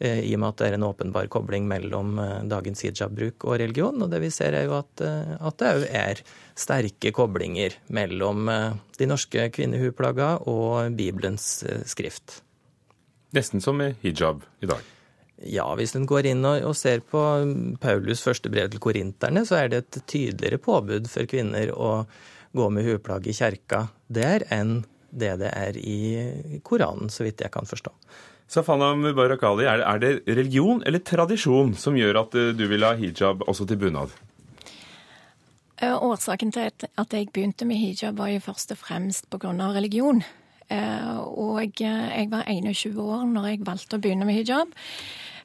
I 0.01 0.31
og 0.33 0.39
med 0.41 0.47
at 0.47 0.61
det 0.61 0.67
er 0.67 0.75
en 0.79 0.85
åpenbar 0.87 1.27
kobling 1.29 1.67
mellom 1.69 2.15
dagens 2.49 2.81
hijab-bruk 2.81 3.45
og 3.45 3.59
religion. 3.61 4.01
Og 4.01 4.09
det 4.09 4.21
vi 4.23 4.31
ser, 4.33 4.55
er 4.57 4.65
jo 4.65 4.79
at, 4.79 5.03
at 5.03 5.59
det 5.61 5.73
òg 5.75 5.85
er 5.85 6.23
sterke 6.57 7.11
koblinger 7.15 7.75
mellom 7.93 8.49
eh, 8.51 8.71
de 8.99 9.09
norske 9.09 9.49
kvinnehuplagga 9.55 10.33
og 10.49 10.95
Bibelens 10.97 11.63
eh, 11.63 11.83
skrift. 11.87 12.41
Nesten 13.35 13.63
som 13.63 13.79
med 13.79 13.99
hijab 14.03 14.43
i 14.61 14.69
dag? 14.69 14.81
Ja, 15.41 15.65
hvis 15.77 15.95
en 15.97 16.05
går 16.05 16.27
inn 16.29 16.45
og, 16.45 16.75
ser 16.77 17.01
på 17.01 17.21
mm, 17.47 17.79
Paulus' 17.81 18.21
første 18.21 18.51
brev 18.53 18.69
til 18.69 18.83
korinterne, 18.83 19.45
så 19.47 19.63
er 19.63 19.71
det 19.71 19.81
et 19.81 20.01
tydeligere 20.05 20.61
påbud 20.61 21.09
for 21.09 21.29
kvinner 21.29 21.71
å 21.73 22.03
gå 22.53 22.67
med 22.69 22.85
hueplagg 22.85 23.29
i 23.31 23.35
kjerka 23.35 23.87
der 24.11 24.45
enn 24.53 24.81
det 25.11 25.33
det 25.41 25.49
er 25.51 25.77
i 25.79 26.59
Koranen, 26.63 27.09
så 27.11 27.25
vidt 27.25 27.41
jeg 27.43 27.51
kan 27.51 27.67
forstå. 27.67 27.91
Safana 28.51 28.91
Mubarak 28.99 29.43
Ali, 29.47 29.63
er 29.63 29.99
det 30.01 30.11
religion 30.27 30.81
eller 30.83 30.99
tradisjon 31.07 31.71
som 31.79 31.95
gjør 31.95 32.17
at 32.25 32.35
eh, 32.35 32.51
du 32.51 32.65
vil 32.67 32.83
ha 32.83 32.91
hijab 32.99 33.45
også 33.47 33.63
til 33.69 33.79
bunad? 33.79 34.11
Eh, 35.79 35.95
årsaken 35.95 36.51
til 36.51 36.67
at 36.67 37.15
jeg 37.15 37.29
begynte 37.31 37.65
med 37.65 37.79
hijab, 37.79 38.17
var 38.19 38.33
jo 38.33 38.43
først 38.43 38.75
og 38.75 38.81
fremst 38.81 39.29
pga. 39.31 39.55
religion. 39.71 40.19
Eh, 40.67 41.17
og 41.19 41.79
jeg 41.79 42.27
var 42.31 42.43
21 42.43 42.99
år 42.99 43.23
når 43.31 43.47
jeg 43.47 43.65
valgte 43.65 43.95
å 43.95 44.03
begynne 44.03 44.27
med 44.27 44.41
hijab. 44.41 44.67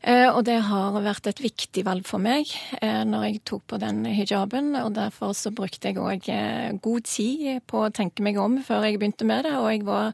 Eh, 0.02 0.28
og 0.28 0.44
det 0.46 0.58
har 0.68 0.96
vært 1.02 1.28
et 1.30 1.40
viktig 1.42 1.84
valg 1.86 2.06
for 2.08 2.22
meg 2.22 2.50
eh, 2.80 3.02
når 3.08 3.24
jeg 3.26 3.42
tok 3.48 3.64
på 3.72 3.78
den 3.82 4.04
hijaben. 4.06 4.74
Og 4.82 4.92
derfor 4.96 5.32
så 5.36 5.52
brukte 5.54 5.90
jeg 5.90 6.00
òg 6.02 6.28
eh, 6.32 6.76
god 6.82 7.08
tid 7.08 7.62
på 7.68 7.86
å 7.86 7.92
tenke 7.94 8.24
meg 8.24 8.38
om 8.40 8.58
før 8.66 8.86
jeg 8.86 9.00
begynte 9.00 9.28
med 9.28 9.46
det. 9.46 9.54
Og 9.58 9.70
jeg 9.72 9.86
var 9.86 10.12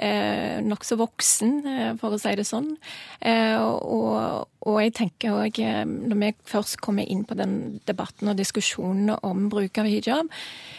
nokså 0.00 0.96
voksen, 0.96 1.50
for 2.00 2.16
å 2.16 2.18
si 2.20 2.30
det 2.38 2.46
sånn. 2.48 2.70
Og, 3.20 4.46
og, 4.64 4.78
jeg 4.80 4.94
tenker 4.96 5.36
òg, 5.42 5.60
når 5.60 6.20
vi 6.22 6.30
først 6.48 6.78
kommer 6.80 7.04
inn 7.04 7.26
på 7.28 7.36
den 7.36 7.82
debatten 7.84 8.32
og 8.32 8.38
diskusjonen 8.38 9.12
om 9.28 9.50
bruk 9.52 9.76
av 9.82 9.90
hijab, 9.92 10.32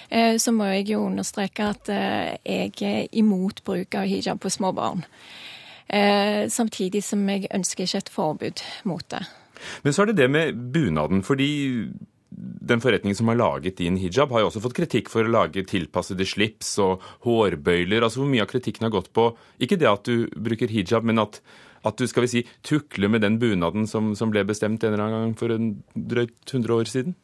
så 0.09 0.55
må 0.57 0.71
jeg 0.71 0.87
jo 0.95 1.03
understreke 1.05 1.69
at 1.75 1.93
jeg 1.93 2.73
er 2.81 3.13
imot 3.21 3.61
bruk 3.67 4.01
av 4.01 4.09
hijab 4.09 4.41
på 4.41 4.49
små 4.57 4.73
barn. 4.73 5.05
Eh, 5.91 6.47
samtidig 6.47 7.03
som 7.03 7.25
jeg 7.27 7.49
ønsker 7.51 7.83
ikke 7.83 7.99
et 8.05 8.13
forbud 8.13 8.63
mot 8.87 9.03
det. 9.11 9.25
Men 9.83 9.93
så 9.93 10.03
er 10.03 10.11
det 10.11 10.21
det 10.21 10.29
med 10.31 10.55
bunaden. 10.73 11.21
fordi 11.23 11.91
den 12.31 12.79
forretningen 12.81 13.15
som 13.15 13.27
har 13.27 13.35
laget 13.35 13.77
din 13.77 13.97
hijab, 13.97 14.31
har 14.31 14.39
jo 14.39 14.47
også 14.49 14.61
fått 14.63 14.77
kritikk 14.77 15.09
for 15.11 15.27
å 15.27 15.31
lage 15.31 15.65
tilpassede 15.67 16.25
slips 16.25 16.77
og 16.79 17.03
hårbøyler. 17.25 18.01
Altså 18.01 18.21
Hvor 18.21 18.31
mye 18.31 18.45
av 18.45 18.47
kritikken 18.47 18.87
har 18.87 18.93
gått 18.93 19.11
på 19.13 19.35
ikke 19.59 19.77
det 19.77 19.89
at 19.89 20.07
du 20.07 20.31
bruker 20.35 20.71
hijab, 20.71 21.03
men 21.03 21.19
at, 21.19 21.41
at 21.83 21.97
du 21.99 22.07
skal 22.07 22.23
vi 22.25 22.31
si, 22.31 22.45
tukler 22.63 23.11
med 23.11 23.21
den 23.21 23.37
bunaden 23.41 23.85
som, 23.87 24.15
som 24.15 24.31
ble 24.31 24.45
bestemt 24.47 24.83
en 24.83 24.93
eller 24.93 25.03
annen 25.03 25.27
gang 25.27 25.35
for 25.37 25.51
en 25.51 25.83
drøyt 25.93 26.39
100 26.47 26.77
år 26.77 26.89
siden? 26.89 27.17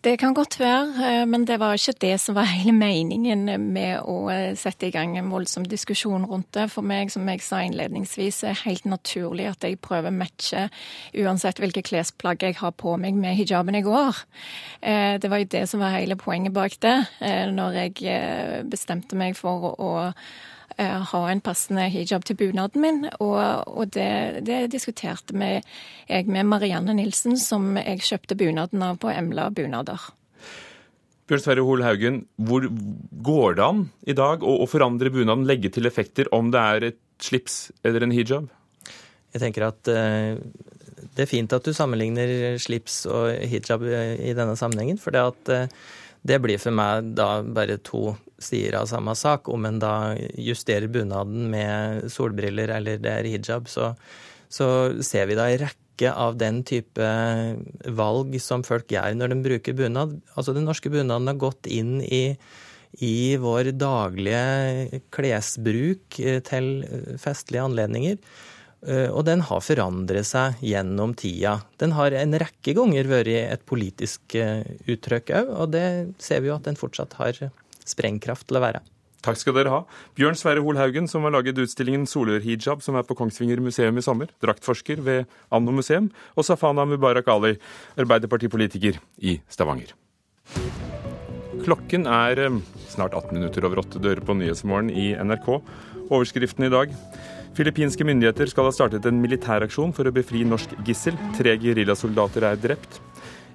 Det 0.00 0.14
kan 0.16 0.32
godt 0.32 0.54
være, 0.56 0.84
eh, 1.04 1.26
men 1.28 1.42
det 1.44 1.58
var 1.60 1.76
ikke 1.76 1.92
det 2.00 2.14
som 2.22 2.34
var 2.34 2.46
hele 2.48 2.72
meningen 2.72 3.42
med 3.60 4.00
å 4.08 4.30
eh, 4.32 4.54
sette 4.56 4.86
i 4.88 4.94
gang 4.94 5.12
en 5.18 5.28
voldsom 5.28 5.66
diskusjon 5.68 6.24
rundt 6.24 6.48
det. 6.56 6.70
For 6.72 6.80
meg, 6.80 7.10
som 7.12 7.28
jeg 7.28 7.42
sa 7.44 7.58
innledningsvis, 7.66 8.38
er 8.48 8.54
det 8.54 8.62
helt 8.62 8.86
naturlig 8.88 9.50
at 9.50 9.66
jeg 9.68 9.76
prøver 9.84 10.08
å 10.08 10.16
matche 10.16 10.70
uansett 11.20 11.60
hvilke 11.60 11.84
klesplagg 11.84 12.46
jeg 12.46 12.56
har 12.62 12.72
på 12.80 12.96
meg 12.96 13.18
med 13.20 13.36
hijaben 13.42 13.76
i 13.76 13.84
går. 13.84 14.22
Eh, 14.80 15.18
det 15.20 15.28
var 15.28 15.42
jo 15.44 15.50
det 15.52 15.66
som 15.68 15.84
var 15.84 15.92
hele 15.98 16.16
poenget 16.16 16.56
bak 16.56 16.80
det, 16.80 16.96
når 17.52 17.76
jeg 17.82 18.64
bestemte 18.72 19.20
meg 19.20 19.36
for 19.36 19.74
å 19.76 19.92
ha 20.80 21.20
en 21.30 21.42
passende 21.44 21.86
hijab 21.92 22.24
til 22.28 22.38
bunaden 22.40 22.82
min. 22.82 23.02
Og, 23.18 23.36
og 23.68 23.90
det, 23.94 24.44
det, 24.46 24.62
diskuterte 24.72 25.36
med, 25.36 25.66
jeg 26.08 26.28
med 26.30 26.48
Marianne 26.48 26.96
Nilsen, 26.96 27.36
som 27.40 27.76
jeg 27.80 28.04
kjøpte 28.06 28.38
bunaden 28.38 28.82
av 28.86 29.00
på 29.02 29.12
Emla 29.12 29.48
bunader. 29.54 30.10
Bjørn 31.30 31.44
Sverre 31.44 31.62
Hoel 31.62 31.84
Haugen, 31.86 32.24
hvor 32.42 32.66
går 33.22 33.58
det 33.58 33.66
an 33.66 33.84
i 34.02 34.16
dag 34.18 34.42
å, 34.42 34.64
forandre 34.66 35.12
bunaden, 35.14 35.46
legge 35.46 35.70
til 35.70 35.86
effekter, 35.86 36.30
om 36.34 36.50
det 36.50 36.64
er 36.74 36.88
et 36.90 37.00
slips 37.22 37.60
eller 37.86 38.06
en 38.06 38.14
hijab? 38.16 38.50
Jeg 39.30 39.44
tenker 39.44 39.68
at 39.68 39.90
uh, 39.94 40.40
det 41.14 41.22
er 41.22 41.30
fint 41.30 41.52
at 41.54 41.66
du 41.66 41.70
sammenligner 41.76 42.58
slips 42.58 43.04
og 43.06 43.30
hijab 43.52 43.84
i 43.86 44.34
denne 44.34 44.56
sammenhengen. 44.58 44.98
For 44.98 45.14
det, 45.14 45.22
at, 45.22 45.78
det 46.26 46.40
blir 46.42 46.60
for 46.60 46.74
meg 46.74 47.14
da 47.16 47.40
bare 47.46 47.78
to 47.84 48.10
sider 48.42 48.78
av 48.80 48.88
samme 48.90 49.14
sak. 49.18 49.48
Om 49.52 49.68
en 49.68 49.78
da 49.82 49.94
justerer 50.38 50.90
bunaden 50.92 51.48
med 51.52 52.08
solbriller 52.12 52.72
eller 52.76 53.00
det 53.02 53.12
er 53.12 53.28
hijab, 53.30 53.68
så, 53.70 53.92
så 54.48 54.66
ser 55.04 55.30
vi 55.30 55.38
da 55.38 55.48
en 55.50 55.64
rekke 55.66 56.10
av 56.10 56.38
den 56.40 56.62
type 56.64 57.08
valg 58.00 58.36
som 58.40 58.64
folk 58.64 58.88
gjør 58.92 59.18
når 59.18 59.34
de 59.34 59.40
bruker 59.44 59.76
bunad. 59.76 60.16
Altså 60.34 60.56
Den 60.56 60.68
norske 60.68 60.92
bunaden 60.92 61.28
har 61.28 61.40
gått 61.40 61.68
inn 61.68 61.98
i, 62.00 62.24
i 63.04 63.36
vår 63.40 63.74
daglige 63.76 65.02
klesbruk 65.12 66.22
eh, 66.24 66.40
til 66.46 66.72
festlige 67.20 67.68
anledninger. 67.68 68.16
Eh, 68.86 69.08
og 69.12 69.26
den 69.28 69.42
har 69.44 69.60
forandret 69.60 70.28
seg 70.28 70.60
gjennom 70.64 71.12
tida. 71.18 71.58
Den 71.80 71.92
har 71.98 72.14
en 72.16 72.36
rekke 72.40 72.72
ganger 72.76 73.10
vært 73.10 73.32
et 73.36 73.64
politisk 73.68 74.36
eh, 74.40 74.64
uttrykk 74.88 75.34
òg, 75.36 75.50
og 75.52 75.74
det 75.74 75.86
ser 76.22 76.40
vi 76.40 76.48
jo 76.48 76.56
at 76.56 76.68
den 76.68 76.80
fortsatt 76.80 77.18
har 77.20 77.42
sprengkraft 77.90 78.48
til 78.48 78.60
å 78.60 78.64
være. 78.64 78.82
Takk 79.20 79.36
skal 79.36 79.56
dere 79.58 79.72
ha. 79.72 79.80
Bjørn 80.16 80.38
Sverre 80.38 80.62
Holhaugen, 80.64 81.08
som 81.10 81.26
har 81.26 81.34
laget 81.34 81.58
utstillingen 81.60 82.06
Solørhijab, 82.08 82.80
som 82.84 82.96
er 82.96 83.04
på 83.04 83.16
Kongsvinger 83.18 83.60
museum 83.60 84.00
i 84.00 84.04
sommer, 84.04 84.30
draktforsker 84.40 85.02
ved 85.04 85.28
Anno 85.52 85.74
museum, 85.76 86.08
og 86.36 86.46
Safana 86.48 86.86
Mubarak 86.88 87.28
Ali, 87.28 87.58
arbeiderpartipolitiker 88.00 88.96
i 89.20 89.36
Stavanger. 89.52 89.92
Klokken 91.60 92.08
er 92.08 92.40
eh, 92.46 92.56
snart 92.88 93.12
18 93.12 93.36
minutter 93.36 93.66
over 93.68 93.82
åtte 93.82 94.00
dører 94.00 94.24
på 94.24 94.38
Nyhetsmorgen 94.38 94.88
i 94.88 95.12
NRK. 95.20 95.52
Overskriften 96.08 96.64
i 96.66 96.72
dag. 96.72 96.96
Filippinske 97.58 98.06
myndigheter 98.06 98.48
skal 98.48 98.68
ha 98.68 98.72
startet 98.72 99.04
en 99.04 99.20
militæraksjon 99.20 99.92
for 99.92 100.08
å 100.08 100.14
befri 100.14 100.46
norsk 100.48 100.72
gissel. 100.86 101.18
Tre 101.36 101.56
geriljasoldater 101.60 102.46
er 102.48 102.60
drept. 102.62 103.02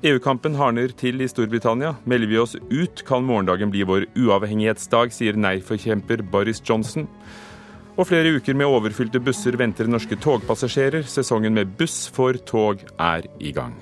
EU-kampen 0.03 0.57
hardner 0.59 0.91
til 0.99 1.21
i 1.23 1.27
Storbritannia. 1.29 1.93
Melder 2.03 2.27
vi 2.27 2.37
oss 2.41 2.55
ut, 2.67 3.03
kan 3.07 3.23
morgendagen 3.23 3.71
bli 3.71 3.85
vår 3.87 4.05
uavhengighetsdag, 4.19 5.13
sier 5.15 5.39
nei-forkjemper 5.39 6.23
Boris 6.31 6.59
Johnson. 6.65 7.07
Og 7.95 8.09
flere 8.09 8.33
uker 8.35 8.57
med 8.59 8.67
overfylte 8.67 9.21
busser 9.23 9.55
venter 9.55 9.87
norske 9.87 10.17
togpassasjerer. 10.19 11.07
Sesongen 11.07 11.55
med 11.55 11.77
buss 11.79 12.09
for 12.11 12.35
tog 12.43 12.83
er 12.99 13.29
i 13.39 13.53
gang. 13.55 13.77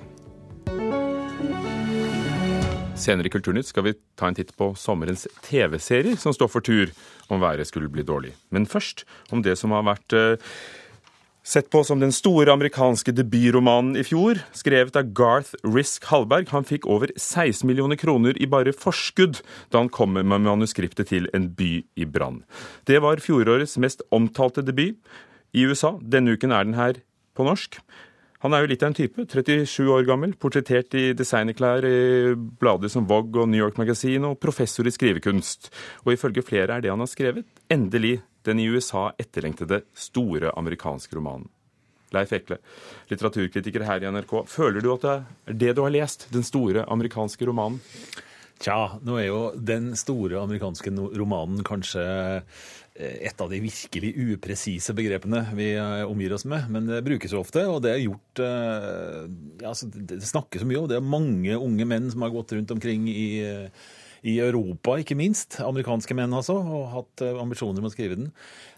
Senere 2.94 3.28
i 3.28 3.34
Kulturnytt 3.34 3.72
skal 3.72 3.88
vi 3.88 3.96
ta 4.16 4.30
en 4.30 4.38
titt 4.38 4.54
på 4.56 4.70
sommerens 4.78 5.26
TV-serier 5.48 6.16
som 6.22 6.36
står 6.36 6.52
for 6.54 6.64
tur 6.64 6.94
om 7.34 7.42
været 7.42 7.68
skulle 7.68 7.90
bli 7.90 8.06
dårlig. 8.06 8.36
Men 8.54 8.70
først 8.70 9.02
om 9.34 9.42
det 9.42 9.58
som 9.60 9.74
har 9.74 9.84
vært 9.90 10.14
eh, 10.14 10.54
Sett 11.44 11.68
på 11.70 11.82
som 11.84 12.00
den 12.00 12.14
store 12.16 12.54
amerikanske 12.56 13.12
debutromanen 13.12 13.98
i 14.00 14.04
fjor, 14.08 14.40
skrevet 14.56 14.96
av 14.96 15.10
Garth 15.12 15.52
Risk 15.68 16.06
Hallberg. 16.08 16.48
Han 16.54 16.64
fikk 16.64 16.88
over 16.88 17.12
16 17.18 17.68
millioner 17.68 18.00
kroner 18.00 18.40
i 18.40 18.48
bare 18.48 18.72
forskudd 18.72 19.42
da 19.68 19.82
han 19.82 19.92
kom 19.92 20.16
med 20.16 20.32
manuskriptet 20.32 21.12
til 21.12 21.28
En 21.36 21.50
by 21.52 21.84
i 22.00 22.08
brann. 22.08 22.46
Det 22.88 23.02
var 23.04 23.20
fjorårets 23.20 23.76
mest 23.76 24.08
omtalte 24.16 24.64
debut 24.64 24.96
i 25.52 25.68
USA. 25.68 25.98
Denne 26.00 26.32
uken 26.32 26.56
er 26.56 26.64
den 26.64 26.80
her 26.80 27.04
på 27.36 27.44
norsk. 27.44 27.76
Han 28.48 28.56
er 28.56 28.64
jo 28.64 28.72
litt 28.72 28.84
av 28.84 28.94
en 28.94 29.00
type. 29.04 29.28
37 29.28 29.84
år 29.92 30.08
gammel, 30.08 30.40
portrettert 30.40 30.96
i 30.96 31.10
designerklær 31.12 31.84
i 31.84 32.34
blader 32.36 32.92
som 32.92 33.04
Vogue 33.08 33.44
og 33.44 33.52
New 33.52 33.60
York 33.60 33.76
Magazine, 33.80 34.32
og 34.32 34.40
professor 34.40 34.88
i 34.88 34.96
skrivekunst. 34.96 35.74
Og 36.08 36.16
ifølge 36.16 36.44
flere 36.44 36.76
er 36.76 36.84
det 36.84 36.92
han 36.92 37.04
har 37.04 37.12
skrevet, 37.12 37.48
endelig 37.72 38.22
den 38.48 38.60
i 38.60 38.68
USA 38.72 39.10
etterlengtede 39.20 39.84
store 39.96 40.52
amerikanske 40.60 41.16
romanen. 41.18 41.50
Leif 42.14 42.34
Ekle, 42.36 42.60
litteraturkritiker 43.10 43.88
her 43.88 44.04
i 44.04 44.12
NRK. 44.14 44.36
Føler 44.50 44.84
du 44.84 44.92
at 44.94 45.08
det 45.08 45.16
er 45.16 45.58
det 45.64 45.74
du 45.78 45.82
har 45.86 45.96
lest, 45.96 46.28
den 46.34 46.46
store 46.46 46.86
amerikanske 46.94 47.48
romanen? 47.50 47.82
Tja, 48.64 49.00
nå 49.04 49.18
er 49.20 49.28
jo 49.28 49.40
den 49.58 49.92
store 50.00 50.40
amerikanske 50.44 50.94
romanen 51.18 51.66
kanskje 51.68 52.04
eh, 52.06 53.16
et 53.28 53.42
av 53.42 53.50
de 53.52 53.60
virkelig 53.64 54.14
upresise 54.14 54.94
begrepene 54.96 55.42
vi 55.58 55.74
eh, 55.74 56.04
omgir 56.06 56.36
oss 56.38 56.46
med. 56.48 56.70
Men 56.72 56.88
det 56.88 57.02
brukes 57.04 57.34
jo 57.34 57.42
ofte, 57.42 57.66
og 57.68 57.82
det 57.84 57.96
er 57.96 58.06
gjort 58.06 58.44
eh, 58.46 59.18
ja, 59.64 59.74
altså, 59.74 59.90
Det 59.92 60.22
snakkes 60.22 60.64
så 60.64 60.70
mye, 60.70 60.80
om 60.80 60.88
det 60.92 61.00
er 61.00 61.12
mange 61.16 61.58
unge 61.58 61.90
menn 61.90 62.08
som 62.14 62.24
har 62.24 62.32
gått 62.36 62.56
rundt 62.56 62.72
omkring 62.78 63.10
i 63.12 63.28
i 64.24 64.38
Europa, 64.40 64.96
ikke 65.02 65.18
minst. 65.20 65.60
Amerikanske 65.64 66.16
menn, 66.18 66.34
altså, 66.36 66.56
og 66.56 66.88
hatt 66.94 67.26
eh, 67.26 67.42
ambisjoner 67.42 67.84
om 67.84 67.90
å 67.90 67.94
skrive 67.94 68.20
den. 68.20 68.32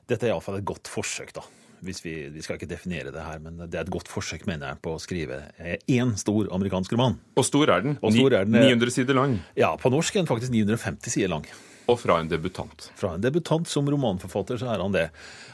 Dette 0.09 0.27
er 0.27 0.33
iallfall 0.33 0.59
et 0.59 0.67
godt 0.67 0.89
forsøk, 0.91 1.35
da. 1.37 1.45
Hvis 1.85 2.01
vi, 2.01 2.15
vi, 2.33 2.41
skal 2.41 2.57
ikke 2.57 2.69
definere 2.71 3.11
det 3.13 3.21
her, 3.21 3.37
men 3.43 3.59
det 3.67 3.77
er 3.77 3.83
et 3.83 3.93
godt 3.93 4.09
forsøk, 4.09 4.47
mener 4.49 4.71
jeg, 4.71 4.81
på 4.81 4.95
å 4.95 5.01
skrive 5.01 5.43
én 5.91 6.15
stor 6.17 6.49
amerikansk 6.55 6.95
roman. 6.95 7.19
Og 7.37 7.45
stor 7.45 7.69
er 7.69 7.85
den. 7.85 7.99
Og 8.01 8.15
stor 8.15 8.39
er 8.39 8.47
den 8.49 8.57
900 8.57 8.89
eh, 8.89 8.95
sider 8.95 9.19
lang. 9.19 9.37
Ja, 9.59 9.75
på 9.77 9.91
norsk 9.93 10.15
er 10.15 10.23
den 10.23 10.31
faktisk 10.31 10.55
950 10.55 11.13
sider 11.13 11.33
lang. 11.35 11.45
Og 11.91 11.99
fra 12.01 12.15
en 12.17 12.31
debutant. 12.31 12.87
Fra 12.97 13.11
en 13.13 13.21
debutant 13.21 13.69
som 13.69 13.85
romanforfatter, 13.91 14.57
så 14.57 14.71
er 14.73 14.81
han 14.81 14.95
det. 14.95 15.03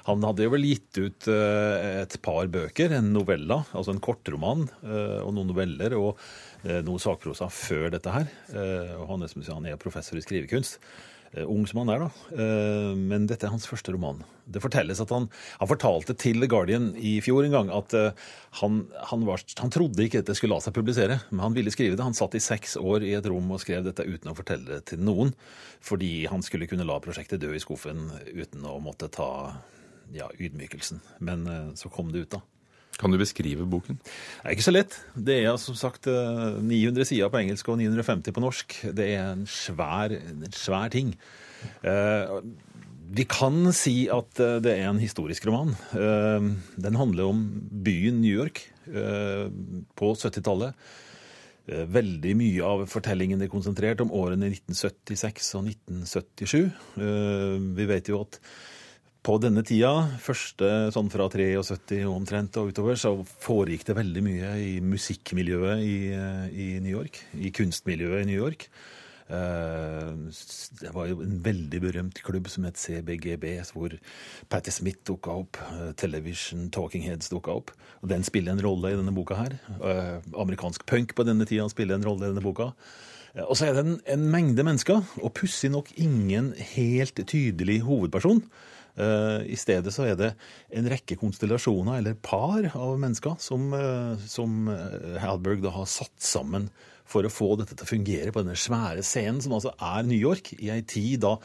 Han 0.06 0.24
hadde 0.24 0.46
jo 0.46 0.54
vel 0.54 0.70
gitt 0.70 1.02
ut 1.02 1.28
eh, 1.34 2.06
et 2.06 2.16
par 2.24 2.48
bøker, 2.54 2.96
en 2.96 3.12
novella, 3.12 3.66
altså 3.76 3.92
en 3.92 4.00
kortroman 4.04 4.64
og 4.86 5.36
noen 5.36 5.52
noveller. 5.52 5.98
og 6.00 6.16
Eh, 6.16 6.51
noe 6.86 7.02
sakprosa 7.02 7.50
før 7.52 7.90
dette 7.94 8.12
her. 8.14 8.28
Eh, 8.54 8.92
og 9.00 9.08
han 9.10 9.26
han 9.26 9.66
er 9.66 9.80
professor 9.82 10.18
i 10.18 10.22
skrivekunst. 10.22 10.78
Eh, 11.34 11.48
ung 11.48 11.66
som 11.66 11.82
han 11.82 11.90
er, 11.90 12.04
da. 12.06 12.36
Men 12.98 13.26
dette 13.26 13.48
er 13.48 13.54
hans 13.54 13.66
første 13.66 13.94
roman. 13.96 14.22
Det 14.46 14.62
fortelles 14.62 15.00
at 15.00 15.10
han, 15.16 15.30
han 15.58 15.70
fortalte 15.70 16.14
til 16.14 16.42
The 16.42 16.50
Guardian 16.52 16.92
i 16.98 17.20
fjor 17.24 17.48
en 17.48 17.56
gang 17.56 17.72
at 17.72 17.96
han, 18.60 18.82
han, 19.10 19.26
var, 19.26 19.42
han, 19.62 19.72
trodde 19.72 20.04
ikke 20.04 20.22
dette 20.22 20.36
skulle 20.36 20.58
la 20.58 20.62
seg 20.62 20.76
publisere, 20.76 21.22
men 21.32 21.46
han 21.46 21.56
ville 21.56 21.72
skrive 21.72 21.96
det. 21.96 22.04
Han 22.04 22.18
satt 22.18 22.36
i 22.36 22.44
seks 22.44 22.76
år 22.78 23.08
i 23.08 23.16
et 23.18 23.30
rom 23.32 23.50
og 23.56 23.64
skrev 23.64 23.86
dette 23.88 24.06
uten 24.06 24.34
å 24.34 24.38
fortelle 24.38 24.68
det 24.68 24.82
til 24.92 25.02
noen, 25.02 25.34
fordi 25.82 26.28
han 26.30 26.44
skulle 26.46 26.68
kunne 26.70 26.86
la 26.86 27.00
prosjektet 27.02 27.42
dø 27.42 27.56
i 27.56 27.64
skuffen 27.64 28.10
uten 28.36 28.68
å 28.68 28.78
måtte 28.84 29.10
ta 29.10 29.32
ja, 30.12 30.28
ydmykelsen. 30.36 31.00
Men 31.24 31.48
så 31.80 31.90
kom 31.90 32.12
det 32.12 32.28
ut, 32.28 32.36
da. 32.36 32.44
Kan 33.00 33.14
du 33.14 33.20
beskrive 33.20 33.66
boken? 33.70 34.00
Det 34.02 34.44
er 34.44 34.56
ikke 34.56 34.68
så 34.68 34.74
lett. 34.74 34.98
Det 35.16 35.38
er 35.42 35.56
som 35.62 35.78
sagt 35.78 36.10
900 36.10 37.02
eh, 37.02 37.08
sider 37.08 37.32
på 37.32 37.40
engelsk 37.42 37.72
og 37.72 37.80
950 37.80 38.36
på 38.36 38.44
norsk. 38.44 38.76
Det 38.98 39.08
er 39.16 39.32
en 39.32 39.46
svær, 39.50 40.14
en 40.18 40.44
svær 40.56 40.92
ting. 40.94 41.14
Eh, 41.88 42.36
vi 43.12 43.26
kan 43.28 43.72
si 43.76 44.06
at 44.12 44.42
eh, 44.44 44.60
det 44.64 44.76
er 44.78 44.90
en 44.90 45.02
historisk 45.02 45.48
roman. 45.50 45.74
Den 45.92 47.00
handler 47.00 47.32
om 47.32 47.46
byen 47.86 48.22
New 48.24 48.34
York 48.44 48.68
på 48.92 50.08
70-tallet. 50.18 50.76
Veldig 51.72 52.32
mye 52.36 52.66
av 52.68 52.82
fortellingen 52.90 53.44
er 53.46 53.52
konsentrert 53.52 54.02
om 54.04 54.12
årene 54.18 54.50
1976 54.50 55.52
og 55.56 55.70
1977. 55.70 56.58
Vi 57.78 57.86
vet 57.88 58.10
jo 58.12 58.24
at 58.26 58.40
på 59.22 59.36
denne 59.38 59.62
tida, 59.62 59.92
første 60.22 60.90
sånn 60.96 61.12
fra 61.14 61.28
73 61.30 62.00
omtrent 62.10 62.58
og 62.58 62.72
utover, 62.72 62.98
så 62.98 63.14
foregikk 63.44 63.86
det 63.92 63.98
veldig 64.00 64.24
mye 64.26 64.56
i 64.58 64.72
musikkmiljøet 64.82 65.84
i, 65.86 66.00
i 66.50 66.72
New 66.82 66.96
York. 66.96 67.20
I 67.38 67.54
kunstmiljøet 67.54 68.24
i 68.24 68.32
New 68.32 68.40
York. 68.40 68.66
Eh, 69.32 70.10
det 70.82 70.92
var 70.96 71.08
jo 71.08 71.22
en 71.24 71.38
veldig 71.46 71.82
berømt 71.84 72.24
klubb 72.26 72.50
som 72.52 72.66
het 72.68 72.82
CBGB, 72.82 73.54
hvor 73.76 73.94
Patti 74.52 74.74
Smith 74.74 75.06
dukka 75.08 75.38
opp. 75.44 75.62
Eh, 75.70 75.94
Television 76.02 76.68
Talking 76.74 77.06
Heads 77.06 77.32
dukka 77.32 77.56
opp. 77.62 77.72
Og 78.02 78.10
den 78.12 78.26
spiller 78.28 78.56
en 78.56 78.66
rolle 78.66 78.92
i 78.92 78.98
denne 78.98 79.16
boka 79.16 79.38
her. 79.40 79.56
Eh, 79.78 80.18
amerikansk 80.34 80.86
punk 80.90 81.16
på 81.16 81.28
denne 81.28 81.48
tida 81.48 81.70
spiller 81.72 82.00
en 82.00 82.10
rolle 82.10 82.26
i 82.26 82.34
denne 82.34 82.44
boka. 82.44 82.72
Og 83.46 83.56
så 83.56 83.70
er 83.70 83.78
det 83.78 83.86
en, 83.86 83.96
en 84.12 84.28
mengde 84.34 84.66
mennesker, 84.68 85.06
og 85.22 85.32
pussig 85.38 85.70
nok 85.72 85.94
ingen 85.96 86.52
helt 86.74 87.16
tydelig 87.16 87.80
hovedperson. 87.86 88.42
Eh, 89.00 89.52
I 89.54 89.58
stedet 89.60 89.94
så 89.96 90.06
er 90.10 90.18
det 90.20 90.32
en 90.76 90.90
rekke 90.92 91.18
konstellasjoner, 91.20 92.00
eller 92.02 92.18
par, 92.20 92.66
av 92.76 92.98
mennesker 93.00 93.38
som, 93.42 93.72
eh, 93.78 94.24
som 94.28 94.68
eh, 94.72 95.20
Halberg 95.24 95.64
da 95.64 95.74
har 95.76 95.90
satt 95.90 96.18
sammen 96.22 96.70
for 97.12 97.28
å 97.28 97.32
få 97.32 97.54
dette 97.60 97.76
til 97.76 97.86
å 97.86 97.90
fungere 97.90 98.32
på 98.32 98.44
denne 98.44 98.60
svære 98.60 99.04
scenen, 99.04 99.42
som 99.44 99.58
altså 99.58 99.74
er 99.76 100.06
New 100.08 100.20
York, 100.20 100.54
i 100.60 100.72
ei 100.72 100.80
tid 100.88 101.26
da 101.26 101.36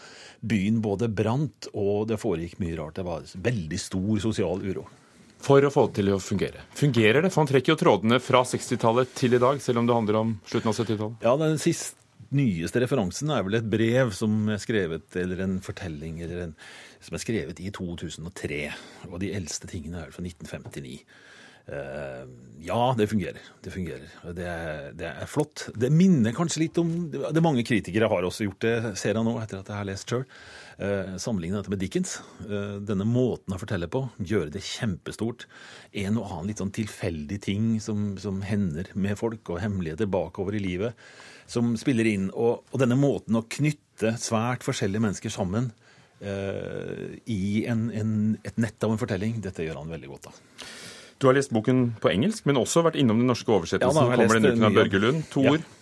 byen 0.47 0.79
både 0.85 1.11
brant 1.11 1.71
og 1.75 2.07
det 2.11 2.21
foregikk 2.23 2.61
mye 2.63 2.79
rart. 2.79 2.99
Det 2.99 3.07
var 3.07 3.27
veldig 3.49 3.81
stor 3.83 4.23
sosial 4.23 4.63
uro. 4.63 4.87
For 5.43 5.63
å 5.63 5.71
få 5.71 5.89
det 5.89 6.01
til 6.01 6.15
å 6.15 6.23
fungere. 6.23 6.63
Fungerer 6.79 7.23
det? 7.23 7.31
For 7.35 7.43
han 7.43 7.51
trekker 7.51 7.75
jo 7.75 7.81
trådene 7.81 8.19
fra 8.25 8.41
60-tallet 8.47 9.13
til 9.19 9.37
i 9.37 9.43
dag, 9.43 9.61
selv 9.63 9.83
om 9.83 9.89
det 9.89 9.99
handler 9.99 10.21
om 10.23 10.35
slutten 10.49 10.73
av 10.73 10.79
70-tallet. 10.79 11.27
Ja, 11.27 11.35
den 11.43 11.61
siste 11.63 12.06
nyeste 12.35 12.83
referansen 12.83 13.31
er 13.31 13.45
vel 13.47 13.59
et 13.59 13.69
brev 13.71 14.11
som 14.17 14.49
er 14.53 14.61
skrevet, 14.63 15.07
eller 15.19 15.45
en 15.45 15.61
fortelling, 15.65 16.19
eller 16.25 16.47
en 16.47 16.55
som 17.05 17.17
er 17.17 17.23
skrevet 17.23 17.63
i 17.63 17.71
2003. 17.75 18.61
Og 19.11 19.21
de 19.23 19.33
eldste 19.37 19.71
tingene 19.71 20.03
er 20.03 20.15
fra 20.15 20.25
1959. 20.25 20.99
Uh, 21.67 22.27
ja, 22.63 22.95
det 22.99 23.09
fungerer. 23.11 23.43
Det 23.63 23.73
fungerer. 23.75 24.11
Det 24.35 24.47
er, 24.47 24.93
det 24.95 25.09
er, 25.09 25.27
flott. 25.31 25.67
Det 25.75 25.91
minner 25.91 26.35
kanskje 26.35 26.63
litt 26.63 26.79
om 26.79 26.93
Det 27.11 27.43
mange 27.43 27.65
kritikere 27.67 28.09
har 28.11 28.27
også 28.27 28.47
gjort 28.47 28.63
det, 28.63 28.75
ser 28.99 29.19
jeg 29.19 29.27
nå, 29.27 29.35
etter 29.43 29.61
at 29.61 29.71
jeg 29.71 29.79
har 29.81 29.89
lest 29.89 30.11
sjøl. 30.11 30.25
Eh, 30.83 31.15
Sammenligne 31.23 31.59
dette 31.59 31.73
med 31.73 31.83
Dickens. 31.83 32.17
Eh, 32.47 32.79
denne 32.87 33.07
måten 33.07 33.55
å 33.55 33.61
fortelle 33.61 33.91
på, 33.91 34.05
gjøre 34.19 34.55
det 34.55 34.65
kjempestort. 34.67 35.47
En 36.07 36.21
og 36.21 36.29
annen 36.31 36.51
litt 36.51 36.63
sånn 36.63 36.75
tilfeldig 36.75 37.41
ting 37.45 37.69
som, 37.83 38.13
som 38.23 38.43
hender 38.47 38.91
med 38.95 39.19
folk, 39.21 39.43
og 39.51 39.63
hemmeligheter 39.63 40.11
bakover 40.11 40.59
i 40.59 40.63
livet, 40.63 41.07
som 41.51 41.75
spiller 41.79 42.09
inn. 42.11 42.31
Og, 42.35 42.63
og 42.71 42.83
denne 42.83 42.99
måten 42.99 43.39
å 43.39 43.47
knytte 43.47 44.17
svært 44.23 44.67
forskjellige 44.67 45.07
mennesker 45.07 45.35
sammen 45.35 45.73
Eh, 46.17 47.19
i 47.29 47.67
en, 47.69 47.91
en, 47.93 48.13
et 48.45 48.57
nett 48.57 48.85
av 48.85 48.95
en 48.95 49.01
fortelling. 49.01 49.41
Dette 49.45 49.67
gjør 49.67 49.83
han 49.83 49.93
veldig 49.93 50.13
godt. 50.15 50.31
da. 50.31 50.65
Du 51.19 51.31
har 51.31 51.37
lest 51.39 51.53
boken 51.55 51.89
på 52.03 52.13
engelsk, 52.13 52.45
men 52.49 52.61
også 52.61 52.85
vært 52.85 52.99
innom 53.01 53.23
den 53.23 53.31
norske 53.31 53.49
oversettelsen. 53.49 54.03
Ja, 54.03 54.13
da, 54.13 54.21
Kommer 54.21 54.41
den 54.41 54.53
uken 54.53 54.69
av 54.69 54.79
Børgelund? 54.83 55.27
To 55.33 55.47
ja. 55.47 55.57
ord? 55.57 55.73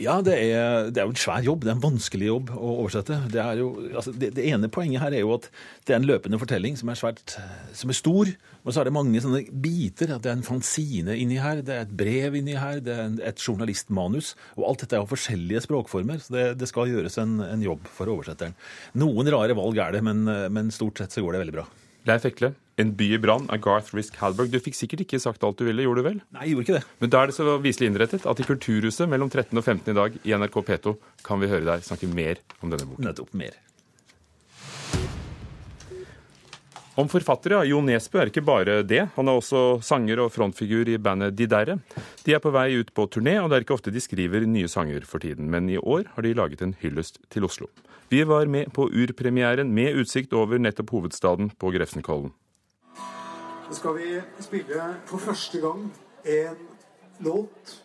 Ja, 0.00 0.14
det 0.24 0.32
er, 0.32 0.86
det 0.88 1.02
er, 1.02 1.04
jo 1.04 1.12
en 1.12 1.20
svær 1.20 1.42
jobb. 1.44 1.64
Det 1.66 1.68
er 1.68 1.76
en 1.76 1.82
vanskelig 1.82 2.28
jobb 2.30 2.52
å 2.56 2.68
oversette. 2.80 3.18
Det, 3.28 3.42
jo, 3.58 3.66
altså, 3.90 4.14
det, 4.16 4.30
det, 4.38 4.46
ene 4.48 4.70
poenget 4.72 5.02
her 5.02 5.12
er 5.12 5.26
jo 5.26 5.34
at 5.34 5.50
det 5.84 5.92
er 5.92 6.00
en 6.00 6.06
løpende 6.08 6.40
fortelling 6.40 6.78
som 6.80 6.88
er, 6.88 6.96
svært, 6.96 7.34
som 7.76 7.92
er 7.92 7.98
stor. 7.98 8.30
Og 8.64 8.72
så 8.72 8.80
er 8.80 8.88
det 8.88 8.94
mange 8.96 9.20
sånne 9.20 9.42
biter. 9.52 10.14
at 10.14 10.24
Det 10.24 10.32
er 10.32 10.38
en 10.38 10.46
fanzine 10.46 11.18
inni 11.20 11.36
her, 11.42 11.60
det 11.66 11.76
er 11.76 11.84
et 11.84 11.92
brev 12.00 12.38
inni 12.40 12.56
her, 12.56 12.80
det 12.84 12.96
er 12.96 13.20
et 13.28 13.44
journalistmanus. 13.44 14.32
Og 14.56 14.70
alt 14.70 14.86
dette 14.86 14.96
er 14.96 15.04
jo 15.04 15.12
forskjellige 15.12 15.66
språkformer, 15.68 16.24
så 16.24 16.48
det, 16.56 16.70
skal 16.70 16.88
gjøres 16.88 17.20
en, 17.20 17.36
en, 17.44 17.68
jobb 17.68 17.84
for 17.92 18.08
oversetteren. 18.08 18.56
Noen 19.04 19.28
rare 19.36 19.58
valg 19.58 19.84
er 19.84 19.98
det, 19.98 20.04
men, 20.06 20.24
men 20.24 20.72
stort 20.72 21.02
sett 21.02 21.12
så 21.12 21.26
går 21.26 21.36
det 21.36 21.44
veldig 21.44 21.58
bra. 21.60 21.68
Leif 22.08 22.24
Ekle, 22.24 22.54
'En 22.78 22.94
by 22.96 23.12
i 23.12 23.18
brann' 23.18 23.50
av 23.52 23.60
Garth 23.60 23.94
Risk 23.94 24.16
Halberg. 24.16 24.50
Du 24.50 24.58
fikk 24.58 24.74
sikkert 24.74 25.02
ikke 25.04 25.20
sagt 25.20 25.44
alt 25.44 25.58
du 25.58 25.66
ville, 25.66 25.82
gjorde 25.84 26.00
du 26.00 26.08
vel? 26.08 26.20
Nei, 26.32 26.46
jeg 26.46 26.54
gjorde 26.54 26.64
ikke 26.64 26.78
det. 26.78 26.84
Men 27.00 27.10
da 27.10 27.22
er 27.22 27.26
det 27.26 27.36
så 27.36 27.56
viselig 27.60 27.90
innrettet 27.90 28.24
at 28.24 28.40
i 28.40 28.46
Kulturhuset 28.48 29.08
mellom 29.08 29.28
13 29.28 29.58
og 29.58 29.64
15 29.64 29.90
i 29.92 29.98
dag 29.98 30.16
i 30.24 30.32
NRK 30.32 30.62
P2 30.64 30.96
kan 31.22 31.40
vi 31.40 31.50
høre 31.50 31.66
deg 31.68 31.84
snakke 31.84 32.08
mer 32.08 32.40
om 32.62 32.70
denne 32.70 32.88
boken. 32.88 33.04
Nettopp 33.04 33.34
mer. 33.34 33.52
Om 36.96 37.08
forfattere, 37.08 37.60
ja. 37.60 37.68
Jo 37.68 37.82
Nesbø 37.84 38.18
er 38.20 38.32
ikke 38.32 38.44
bare 38.44 38.80
det. 38.82 39.10
Han 39.14 39.28
er 39.28 39.38
også 39.38 39.80
sanger 39.84 40.24
og 40.24 40.32
frontfigur 40.32 40.88
i 40.88 40.98
bandet 40.98 41.36
De 41.36 41.46
Derre. 41.46 41.78
De 42.24 42.34
er 42.34 42.42
på 42.42 42.50
vei 42.52 42.74
ut 42.80 42.90
på 42.92 43.06
turné, 43.08 43.36
og 43.40 43.48
det 43.48 43.60
er 43.60 43.64
ikke 43.64 43.76
ofte 43.76 43.92
de 43.92 44.00
skriver 44.00 44.44
nye 44.48 44.68
sanger 44.68 45.04
for 45.08 45.22
tiden. 45.22 45.48
Men 45.52 45.68
i 45.70 45.78
år 45.78 46.10
har 46.16 46.26
de 46.26 46.34
laget 46.34 46.64
en 46.64 46.74
hyllest 46.80 47.20
til 47.30 47.44
Oslo. 47.44 47.68
Vi 48.10 48.24
var 48.24 48.46
med 48.46 48.72
på 48.72 48.88
urpremieren 48.90 49.74
med 49.74 49.94
utsikt 49.94 50.32
over 50.32 50.58
nettopp 50.58 50.90
hovedstaden 50.90 51.52
på 51.54 51.70
Grefsenkollen. 51.70 52.32
Så 53.68 53.76
skal 53.78 53.94
vi 54.00 54.08
spille 54.42 54.88
for 55.06 55.22
første 55.22 55.60
gang 55.62 55.84
en 56.26 56.56
låt 57.22 57.76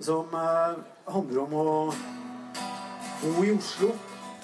som 0.00 0.32
eh, 0.32 0.80
handler 1.12 1.42
om 1.44 1.56
å 1.60 1.66
bo 3.20 3.44
i 3.44 3.52
Oslo 3.52 3.92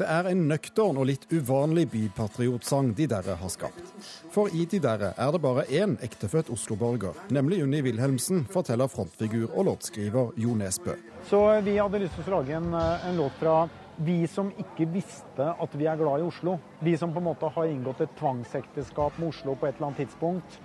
det 0.02 0.06
er 0.08 0.26
en 0.30 0.46
nøktern 0.48 0.96
og 0.96 1.04
litt 1.10 1.26
uvanlig 1.30 1.84
bypatriotsang 1.92 2.94
De 2.96 3.04
Derre 3.10 3.34
har 3.36 3.50
skapt. 3.52 3.90
For 4.32 4.48
i 4.56 4.64
De 4.66 4.80
Derre 4.80 5.10
er 5.20 5.34
det 5.34 5.40
bare 5.44 5.66
én 5.68 5.98
ektefødt 6.02 6.48
Oslo-borger, 6.54 7.18
nemlig 7.34 7.60
Unni 7.62 7.82
Wilhelmsen, 7.84 8.46
forteller 8.50 8.88
frontfigur 8.88 9.50
og 9.50 9.68
låtskriver 9.68 10.32
Jo 10.40 10.56
Nesbø. 10.56 10.96
Så 11.28 11.42
vi 11.66 11.76
hadde 11.76 12.00
lyst 12.02 12.16
til 12.16 12.32
å 12.32 12.38
lage 12.38 12.56
en, 12.56 12.72
eh, 12.74 13.06
en 13.10 13.20
låt 13.20 13.36
fra 13.38 13.68
vi 13.96 14.26
som 14.26 14.50
ikke 14.59 14.87
visste 14.92 15.46
at 15.52 15.76
vi 15.76 15.87
er 15.90 16.00
glad 16.00 16.22
i 16.22 16.26
Oslo. 16.26 16.57
Vi 16.81 16.96
som 16.96 17.12
på 17.12 17.20
en 17.20 17.28
måte 17.28 17.50
har 17.52 17.68
inngått 17.68 18.00
et 18.05 18.16
tvangsekteskap 18.18 19.18
med 19.18 19.33
Oslo 19.33 19.55
på 19.55 19.68
et 19.68 19.76
eller 19.76 19.90
annet 19.90 20.05
tidspunkt. 20.07 20.59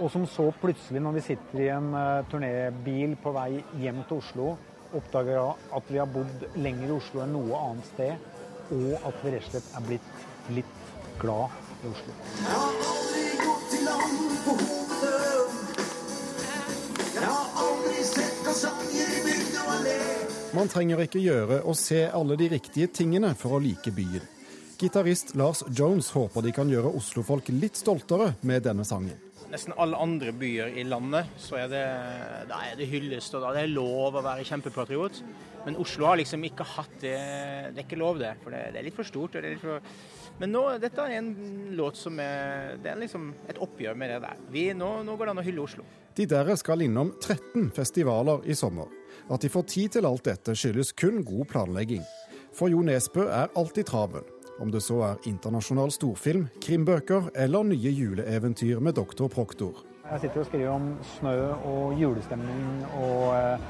Og 0.00 0.10
som 0.10 0.26
så 0.26 0.48
plutselig, 0.60 1.02
når 1.04 1.18
vi 1.18 1.24
sitter 1.28 1.60
i 1.60 1.68
en 1.68 1.90
uh, 1.94 2.24
turnébil 2.32 3.16
på 3.22 3.32
vei 3.36 3.62
hjem 3.82 4.02
til 4.08 4.22
Oslo, 4.22 4.54
oppdager 4.96 5.52
at 5.76 5.90
vi 5.92 6.00
har 6.00 6.08
bodd 6.10 6.46
lenger 6.56 6.88
i 6.88 6.96
Oslo 6.96 7.22
enn 7.24 7.34
noe 7.36 7.60
annet 7.70 7.90
sted 7.92 8.30
og 8.72 9.06
at 9.08 9.24
vi 9.24 9.32
rett 9.34 9.46
og 9.46 9.50
slett 9.52 9.76
er 9.76 9.86
blitt 9.86 10.12
litt 10.56 10.92
glad 11.20 11.48
i 11.82 11.90
Oslo. 11.90 12.14
Jeg 12.38 12.60
har 12.62 12.78
aldri 12.92 13.24
gått 13.42 13.74
i 13.76 13.82
land 13.86 14.20
på 14.46 14.56
hodet. 14.60 15.22
Jeg 17.12 17.26
har 17.26 17.58
aldri 17.66 18.06
sett 18.12 18.38
kasanjer 18.46 19.18
i 19.18 19.26
bygda 19.26 19.66
og 19.66 19.74
allé. 19.76 20.41
Man 20.52 20.68
trenger 20.68 21.00
ikke 21.00 21.22
gjøre 21.22 21.62
og 21.64 21.76
se 21.80 22.04
alle 22.12 22.36
de 22.36 22.50
riktige 22.52 22.90
tingene 22.92 23.32
for 23.38 23.56
å 23.56 23.60
like 23.62 23.92
byen. 23.96 24.24
Gitarist 24.82 25.36
Lars 25.38 25.62
Jones 25.72 26.10
håper 26.12 26.44
de 26.44 26.52
kan 26.52 26.68
gjøre 26.68 26.90
oslofolk 26.98 27.52
litt 27.54 27.78
stoltere 27.78 28.32
med 28.42 28.66
denne 28.66 28.84
sangen 28.84 29.20
nesten 29.52 29.74
alle 29.76 29.98
andre 30.00 30.32
byer 30.36 30.72
i 30.80 30.84
landet 30.88 31.32
så 31.40 31.58
er 31.60 31.70
det, 31.70 31.82
da 32.48 32.60
er 32.70 32.78
det 32.78 32.88
hyllest, 32.88 33.34
og 33.36 33.44
da 33.44 33.52
er 33.52 33.66
det 33.66 33.74
lov 33.74 34.16
å 34.16 34.24
være 34.24 34.46
kjempepatriot. 34.48 35.20
Men 35.66 35.76
Oslo 35.82 36.08
har 36.08 36.18
liksom 36.18 36.42
ikke 36.48 36.66
hatt 36.66 36.94
det. 37.02 37.18
Det 37.70 37.82
er 37.82 37.84
ikke 37.84 38.00
lov, 38.00 38.18
det. 38.22 38.32
For 38.42 38.54
det, 38.54 38.62
det 38.74 38.80
er 38.80 38.86
litt 38.88 38.96
for 38.96 39.08
stort. 39.08 39.36
Litt 39.44 39.60
for... 39.62 39.84
Men 40.40 40.54
nå, 40.54 40.62
dette 40.82 41.04
er 41.04 41.18
en 41.18 41.28
låt 41.76 41.98
som 42.00 42.16
er 42.18 42.78
Det 42.82 42.88
er 42.90 43.02
liksom 43.02 43.28
et 43.52 43.60
oppgjør 43.62 43.98
med 44.00 44.14
det 44.14 44.22
der. 44.24 44.40
Vi, 44.50 44.64
nå, 44.74 44.90
nå 45.06 45.18
går 45.18 45.28
det 45.28 45.36
an 45.36 45.42
å 45.44 45.46
hylle 45.46 45.62
Oslo. 45.66 45.86
De 46.16 46.26
der 46.28 46.50
skal 46.60 46.82
innom 46.84 47.14
13 47.20 47.70
festivaler 47.76 48.42
i 48.48 48.56
sommer. 48.58 49.01
At 49.32 49.40
de 49.40 49.48
får 49.48 49.62
tid 49.62 49.94
til 49.96 50.04
alt 50.04 50.26
dette, 50.28 50.52
skyldes 50.52 50.92
kun 50.92 51.22
god 51.24 51.46
planlegging. 51.48 52.02
For 52.52 52.68
Jo 52.68 52.82
Nesbø 52.84 53.24
er 53.32 53.52
alltid 53.56 53.88
travel. 53.88 54.26
Om 54.60 54.70
det 54.70 54.82
så 54.84 54.98
er 55.06 55.28
internasjonal 55.30 55.92
storfilm, 55.94 56.50
krimbøker 56.60 57.30
eller 57.34 57.64
nye 57.64 57.92
juleeventyr 57.96 58.82
med 58.84 58.98
doktor 59.00 59.32
Proktor. 59.32 59.80
Jeg 60.10 60.20
sitter 60.26 60.42
og 60.42 60.50
skriver 60.50 60.68
om 60.74 60.90
snø 61.14 61.36
og 61.64 61.94
julestemning 61.96 62.82
og 63.00 63.32
eh, 63.38 63.64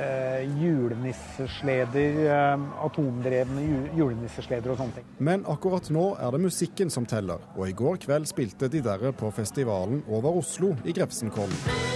eh, 0.00 0.56
julenissesleder, 0.62 2.22
eh, 2.30 2.64
atomdrevne 2.86 3.66
julenissesleder 3.98 4.72
og 4.72 4.80
sånne 4.80 5.02
ting. 5.02 5.12
Men 5.18 5.44
akkurat 5.44 5.92
nå 5.92 6.06
er 6.16 6.32
det 6.32 6.40
musikken 6.46 6.90
som 6.94 7.04
teller, 7.04 7.44
og 7.58 7.68
i 7.68 7.76
går 7.76 8.00
kveld 8.06 8.32
spilte 8.32 8.72
de 8.72 8.80
derre 8.88 9.12
på 9.12 9.28
festivalen 9.36 10.00
Over 10.08 10.40
Oslo 10.40 10.72
i 10.88 10.96
Grefsenkollen. 10.96 11.95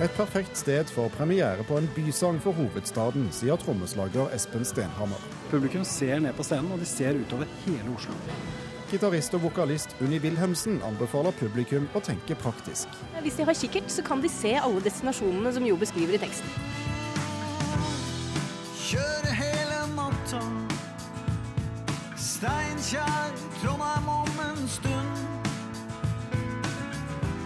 Et 0.00 0.10
perfekt 0.14 0.56
sted 0.56 0.84
for 0.94 1.08
premiere 1.08 1.64
på 1.66 1.74
en 1.74 1.88
bysang 1.96 2.36
for 2.42 2.54
hovedstaden, 2.54 3.24
sier 3.34 3.58
trommeslager 3.58 4.30
Espen 4.30 4.62
Stenhammer. 4.62 5.18
Publikum 5.50 5.82
ser 5.84 6.20
ned 6.22 6.36
på 6.38 6.44
scenen, 6.46 6.70
og 6.70 6.78
de 6.78 6.86
ser 6.86 7.18
utover 7.18 7.50
hele 7.64 7.96
Oslo. 7.96 8.14
Gitarist 8.92 9.34
og 9.34 9.42
vokalist 9.42 9.96
Unni 10.00 10.20
Wilhelmsen 10.22 10.78
anbefaler 10.86 11.34
publikum 11.40 11.88
å 11.98 12.02
tenke 12.06 12.36
praktisk. 12.38 12.94
Hvis 13.24 13.40
de 13.40 13.48
har 13.48 13.58
kikkert, 13.58 13.90
så 13.90 14.04
kan 14.06 14.22
de 14.22 14.30
se 14.30 14.54
alle 14.60 14.84
destinasjonene 14.86 15.52
som 15.58 15.66
Jo 15.66 15.74
beskriver 15.80 16.14
i 16.14 16.22
teksten. 16.22 16.54
Kjøre 18.84 19.34
hele 19.40 19.80
natta. 19.96 20.44
Steinkjer, 22.14 23.34
Trondheim 23.58 24.14
om 24.14 24.46
en 24.46 24.62
stund. 24.78 25.26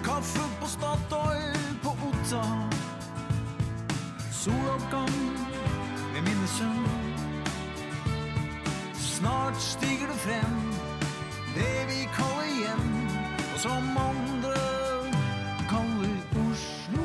Kaffe 0.04 0.46
på 0.60 0.68
Statoil 0.76 1.51
Otta. 2.33 2.68
Soloppgang 4.33 5.12
ved 6.14 6.23
Minnesund. 6.23 6.87
Snart 8.95 9.61
stiger 9.61 10.07
det 10.07 10.16
frem, 10.16 10.57
det 11.55 11.75
vi 11.90 12.09
kaller 12.16 12.49
hjem, 12.57 12.88
og 13.53 13.59
som 13.61 13.99
andre 14.01 14.57
kaller 15.68 16.16
Oslo. 16.47 17.05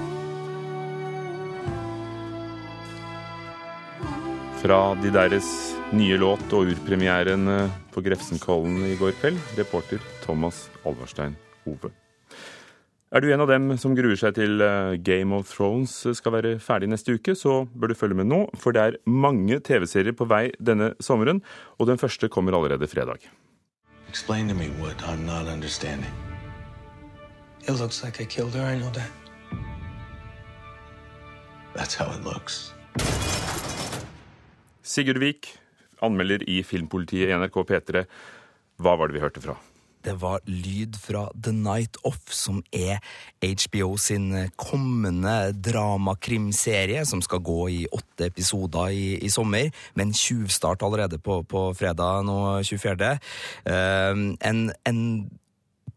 fra 4.62 4.96
de 5.04 5.12
deres 5.14 5.46
nye 5.94 6.18
låt 6.18 6.54
og 6.54 6.72
urpremieren 6.72 7.48
eh, 7.48 7.78
på 7.94 8.02
Grefsenkollen 8.02 8.82
i 8.88 8.96
går 8.96 9.14
kveld, 9.20 9.38
reporter 9.60 10.02
Thomas 10.24 10.70
Alvarstein 10.84 11.36
Ove. 11.68 11.92
Er 13.08 13.24
du 13.24 13.30
en 13.32 13.40
av 13.40 13.48
dem 13.48 13.70
som 13.80 13.94
gruer 13.96 14.20
seg 14.20 14.34
til 14.36 14.60
eh, 14.60 14.98
Game 15.00 15.32
of 15.32 15.48
Thrones 15.48 15.94
skal 16.18 16.34
være 16.34 16.58
ferdig 16.60 16.90
neste 16.92 17.14
uke, 17.16 17.38
så 17.40 17.62
bør 17.72 17.94
du 17.94 17.96
følge 17.96 18.18
med 18.20 18.28
nå, 18.28 18.40
for 18.60 18.76
det 18.76 18.82
er 18.84 18.98
mange 19.08 19.62
TV-serier 19.64 20.12
på 20.12 20.28
vei 20.28 20.50
denne 20.60 20.90
sommeren, 21.00 21.40
og 21.80 21.88
den 21.88 22.02
første 22.02 22.28
kommer 22.28 22.58
allerede 22.58 22.90
fredag. 22.92 23.30
Explain 24.12 24.52
to 24.52 24.56
me 24.60 24.68
what 24.82 25.00
I'm 25.08 25.24
not 25.24 25.48
understanding. 25.48 26.12
It 27.64 27.80
looks 27.80 28.04
like 28.04 28.20
I 28.20 28.26
killed 28.26 28.60
her, 28.60 28.68
I 28.68 28.76
know 28.76 28.92
that. 28.92 29.08
That's 31.80 31.96
how 31.96 32.12
it 32.12 32.28
looks. 32.28 32.74
Sigurd 34.84 35.24
Vik, 35.24 35.54
anmelder 36.04 36.44
i 36.44 36.60
Filmpolitiet 36.60 37.32
i 37.32 37.40
NRK 37.40 37.64
P3. 37.72 38.04
Hva 38.84 39.00
var 39.00 39.08
det 39.08 39.16
vi 39.16 39.24
hørte 39.24 39.48
fra? 39.48 39.56
Det 40.08 40.16
var 40.22 40.40
lyd 40.48 40.96
fra 41.02 41.26
The 41.36 41.52
Night 41.52 42.00
Off, 42.08 42.30
som 42.32 42.62
er 42.72 43.02
HBO 43.44 43.98
sin 44.00 44.30
kommende 44.56 45.52
dramakrimserie, 45.52 47.04
som 47.06 47.22
skal 47.26 47.44
gå 47.44 47.60
i 47.74 47.82
åtte 47.92 48.30
episoder 48.32 48.94
i, 48.96 49.18
i 49.20 49.32
sommer, 49.34 49.74
med 49.96 50.08
en 50.08 50.16
tjuvstart 50.16 50.86
allerede 50.88 51.20
på, 51.20 51.42
på 51.44 51.68
fredag 51.76 52.24
nå 52.28 52.40
24. 52.64 53.12
Uh, 53.68 53.74
eh, 53.74 54.24
en, 54.48 54.64
en 54.88 55.04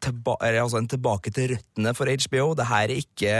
tilba 0.02 0.36
altså 0.40 0.80
en 0.80 0.88
tilbake 0.90 1.32
til 1.34 1.54
røttene 1.54 1.92
for 1.96 2.10
HBO. 2.10 2.52
Det 2.58 2.66
her 2.70 2.88
er 2.88 3.02
ikke 3.02 3.34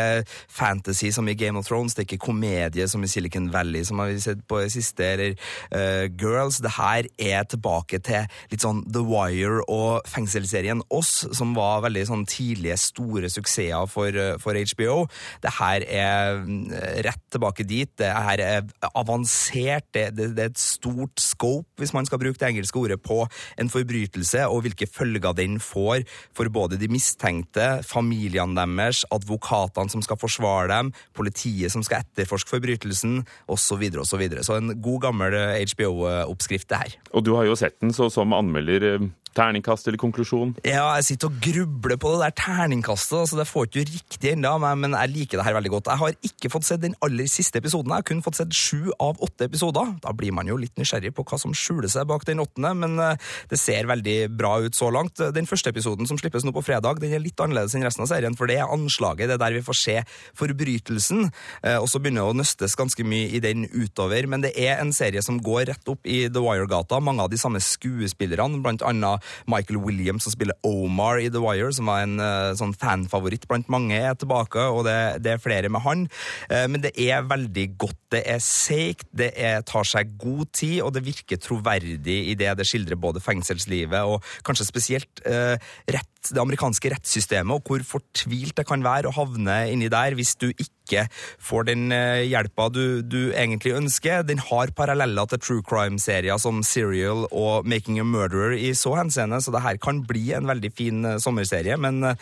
fantasy 0.51 1.11
som 1.15 1.29
i 1.29 1.37
Game 1.39 1.59
of 1.59 1.69
Thrones, 1.69 1.95
det 1.95 2.05
er 2.05 2.09
ikke 2.09 2.27
komedie 2.27 2.87
som 2.91 3.03
i 3.05 3.11
Silicon 3.11 3.51
Valley, 3.53 3.85
som 3.85 4.01
har 4.03 4.11
vi 4.11 4.21
sett 4.23 4.43
på 4.49 4.61
det 4.63 4.73
siste, 4.75 5.05
eller 5.05 5.37
uh, 5.75 6.07
Girls. 6.21 6.61
Det 6.63 6.75
her 6.77 7.09
er 7.19 7.47
tilbake 7.51 8.01
til 8.05 8.29
litt 8.53 8.65
sånn 8.65 8.83
The 8.93 9.03
Wire 9.07 9.65
og 9.69 10.07
fengselsserien 10.11 10.83
Oss, 10.91 11.27
som 11.37 11.55
var 11.57 11.85
veldig 11.87 12.07
sånn 12.09 12.27
tidlige, 12.29 12.79
store 12.81 13.31
suksesser 13.33 13.89
for, 13.91 14.15
uh, 14.15 14.37
for 14.43 14.57
HBO. 14.57 15.05
Det 15.43 15.55
her 15.59 15.87
er 15.87 16.43
uh, 16.45 17.01
rett 17.07 17.25
tilbake 17.33 17.67
dit. 17.69 17.91
Det 18.01 18.11
her 18.11 18.45
er 18.45 18.91
avansert. 18.95 19.89
Det, 19.95 20.11
det, 20.17 20.31
det 20.37 20.47
er 20.47 20.53
et 20.53 20.61
stort 20.61 21.21
scope, 21.23 21.69
hvis 21.81 21.95
man 21.97 22.07
skal 22.09 22.21
bruke 22.23 22.39
det 22.41 22.51
engelske 22.51 22.79
ordet, 22.81 23.01
på 23.01 23.23
en 23.61 23.71
forbrytelse, 23.73 24.45
og 24.51 24.65
hvilke 24.67 24.89
følger 24.91 25.33
den 25.37 25.59
får 25.63 26.05
for 26.37 26.50
både 26.53 26.79
de 26.81 26.89
mistenkte, 26.91 27.69
familiene 27.87 28.59
deres, 28.59 29.05
advokatene 29.15 29.93
som 29.93 30.05
skal 30.05 30.19
forsvare 30.21 30.71
dem, 30.73 30.93
politiet 31.17 31.73
som 31.73 31.85
skal 31.87 32.05
etterforske 32.05 32.57
forbrytelsen, 32.57 33.21
osv. 33.51 33.61
Så, 33.61 33.79
videre, 33.81 34.03
og 34.03 34.09
så, 34.09 34.53
så 34.53 34.59
en 34.59 34.75
god, 34.83 35.01
gammel 35.07 35.37
HBO-oppskrift, 35.73 36.69
det 36.71 36.83
her. 36.83 36.99
Og 37.15 37.25
du 37.27 37.35
har 37.39 37.49
jo 37.49 37.57
sett 37.59 37.79
den, 37.81 37.95
så 37.95 38.11
som 38.13 38.35
anmelder 38.37 38.87
eh, 38.95 39.09
Terningkast 39.37 39.87
eller 39.87 40.01
konklusjon? 40.01 40.57
Ja, 40.67 40.89
jeg 40.99 41.07
sitter 41.07 41.31
og 41.31 41.37
grubler 41.45 41.99
på 42.01 42.11
det 42.13 42.25
der 42.25 42.35
terningkastet. 42.41 43.19
altså 43.21 43.39
Det 43.39 43.47
får 43.47 43.69
ikke 43.69 43.85
riktig 43.87 44.33
ennå, 44.33 44.57
men 44.59 44.97
jeg 44.97 45.13
liker 45.15 45.39
det 45.39 45.47
her 45.47 45.55
veldig 45.55 45.71
godt. 45.77 45.91
Jeg 45.93 46.03
har 46.03 46.17
ikke 46.27 46.51
fått 46.51 46.67
sett 46.67 46.83
den 46.83 46.97
aller 47.07 47.29
siste 47.31 47.61
episoden. 47.63 47.93
Jeg 47.95 48.03
har 48.03 48.09
kun 48.11 48.25
fått 48.27 48.41
sett 48.41 48.57
sju 48.57 48.91
av 48.99 49.23
åtte 49.23 49.47
episoder. 49.47 49.95
Da 50.03 50.15
blir 50.17 50.35
man 50.35 50.51
jo 50.51 50.59
litt 50.59 50.75
nysgjerrig 50.81 51.13
på 51.15 51.25
hva 51.29 51.39
som 51.39 51.55
skjuler 51.55 51.87
seg 51.91 52.09
bak 52.11 52.27
den 52.27 52.43
åttende, 52.43 52.73
men 52.83 52.99
eh, 52.99 53.31
det 53.53 53.61
ser 53.61 53.87
veldig 53.91 54.17
bra 54.35 54.57
ut 54.67 54.75
så 54.75 54.91
langt. 54.91 55.23
Den 55.37 55.47
første 55.47 55.71
episoden 55.71 56.11
som 56.11 56.19
slippes 56.19 56.47
nå 56.47 56.55
på 56.57 56.65
fredag, 56.67 56.99
den 56.99 57.15
er 57.15 57.23
litt 57.23 57.39
annerledes 57.39 57.77
enn 57.79 57.87
resten 57.87 58.07
av 58.07 58.11
serien, 58.11 58.35
for 58.39 58.51
det 58.51 58.59
er 58.59 58.75
anslaget. 58.75 59.31
Det 59.31 59.39
er 59.39 59.45
der 59.45 59.59
vi 59.61 59.65
får 59.67 59.79
se 59.79 59.97
forbrytelsen. 60.43 61.31
Eh, 61.63 61.79
og 61.79 61.87
så 61.93 62.03
begynner 62.03 62.27
det 62.27 62.35
å 62.35 62.41
nøstes 62.43 62.75
ganske 62.79 63.07
mye 63.07 63.31
i 63.31 63.43
den 63.45 63.69
utover, 63.71 64.27
men 64.27 64.43
det 64.43 64.57
er 64.59 64.83
en 64.83 64.91
serie 64.97 65.23
som 65.23 65.39
går 65.39 65.69
rett 65.71 65.95
opp 65.95 66.03
i 66.11 66.25
The 66.27 66.43
Wire-gata. 66.43 66.99
Mange 66.99 67.23
av 67.23 67.31
de 67.31 67.39
samme 67.39 67.63
skuespillerne, 67.63 68.59
blant 68.65 68.83
annet 68.83 69.20
Michael 69.51 69.81
Williams, 69.85 70.27
som 70.27 70.35
spiller 70.35 70.57
Omar 70.67 71.21
i 71.23 71.31
The 71.33 71.43
Wire, 71.43 71.73
som 71.77 71.91
var 71.91 72.05
en 72.05 72.19
uh, 72.23 72.53
sånn 72.59 72.75
fanfavoritt 72.77 73.47
blant 73.51 73.71
mange, 73.73 73.97
er 73.97 74.17
tilbake, 74.19 74.63
og 74.71 74.85
det, 74.89 75.23
det 75.25 75.35
er 75.35 75.43
flere 75.43 75.73
med 75.73 75.85
han. 75.87 76.07
Uh, 76.51 76.67
men 76.71 76.85
det 76.85 76.95
er 77.01 77.27
veldig 77.29 77.67
godt. 77.81 77.99
Det 78.11 78.25
er 78.27 78.41
seigt, 78.43 79.07
det 79.15 79.33
er, 79.39 79.61
tar 79.67 79.87
seg 79.87 80.17
god 80.21 80.51
tid, 80.57 80.81
og 80.85 80.95
det 80.97 81.05
virker 81.07 81.41
troverdig 81.41 82.21
i 82.33 82.37
det 82.39 82.51
det 82.59 82.67
skildrer 82.67 82.99
både 83.01 83.23
fengselslivet 83.23 84.09
og 84.11 84.25
kanskje 84.47 84.67
spesielt 84.67 85.23
uh, 85.27 85.57
rett, 85.91 86.11
det 86.29 86.43
amerikanske 86.43 86.93
rettssystemet, 86.93 87.57
og 87.57 87.65
hvor 87.65 87.87
fortvilt 87.97 88.59
det 88.61 88.67
kan 88.69 88.85
være 88.85 89.09
å 89.09 89.17
havne 89.17 89.63
inni 89.73 89.89
der 89.93 90.17
hvis 90.19 90.37
du 90.41 90.51
ikke 90.53 91.07
får 91.39 91.69
den 91.69 91.93
hjelpa 92.27 92.67
du, 92.75 93.01
du 93.07 93.31
egentlig 93.31 93.77
ønsker. 93.79 94.25
Den 94.27 94.43
har 94.43 94.73
paralleller 94.77 95.29
til 95.31 95.41
true 95.41 95.65
crime-serier 95.67 96.41
som 96.43 96.65
Serial 96.67 97.27
og 97.31 97.69
Making 97.69 98.01
a 98.03 98.05
Murderer 98.05 98.57
i 98.59 98.73
så 98.75 98.95
henseende, 98.99 99.41
så 99.41 99.55
det 99.55 99.63
her 99.65 99.79
kan 99.83 100.03
bli 100.07 100.31
en 100.37 100.49
veldig 100.51 100.73
fin 100.77 101.05
uh, 101.07 101.17
sommerserie. 101.23 101.77
Men 101.81 102.03
uh, 102.05 102.15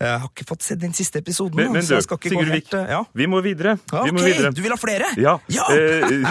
jeg 0.00 0.22
har 0.22 0.28
ikke 0.30 0.48
fått 0.48 0.66
sett 0.66 0.82
den 0.82 0.94
siste 0.96 1.22
episoden. 1.22 1.60
Men, 1.60 1.74
men 1.78 1.86
du, 1.86 1.96
Sigurd 2.00 2.52
Vik, 2.54 2.72
ja. 2.72 3.02
vi 3.16 3.28
må 3.30 3.42
videre. 3.44 3.76
Ja, 3.92 4.06
vi 4.06 4.14
må 4.16 4.24
videre. 4.24 4.52
Du 4.54 4.62
vil 4.64 4.74
ha 4.74 4.80
flere? 4.80 5.12
Ja. 5.20 5.38
ja. 5.52 5.68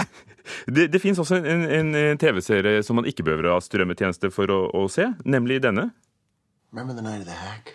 det, 0.75 0.89
det 0.93 1.01
fins 1.03 1.21
også 1.21 1.39
en, 1.39 1.65
en, 1.65 1.95
en 1.95 2.21
TV-serie 2.21 2.84
som 2.86 2.99
man 2.99 3.10
ikke 3.10 3.25
behøver 3.27 3.49
å 3.49 3.58
ha 3.58 3.63
strømmetjeneste 3.63 4.32
for 4.34 4.51
å, 4.53 4.62
å 4.75 4.86
se, 4.91 5.10
nemlig 5.25 5.62
denne. 5.65 5.89
Remember 6.71 6.93
the 6.93 7.01
night 7.01 7.19
of 7.19 7.25
the 7.25 7.32
hack? 7.32 7.73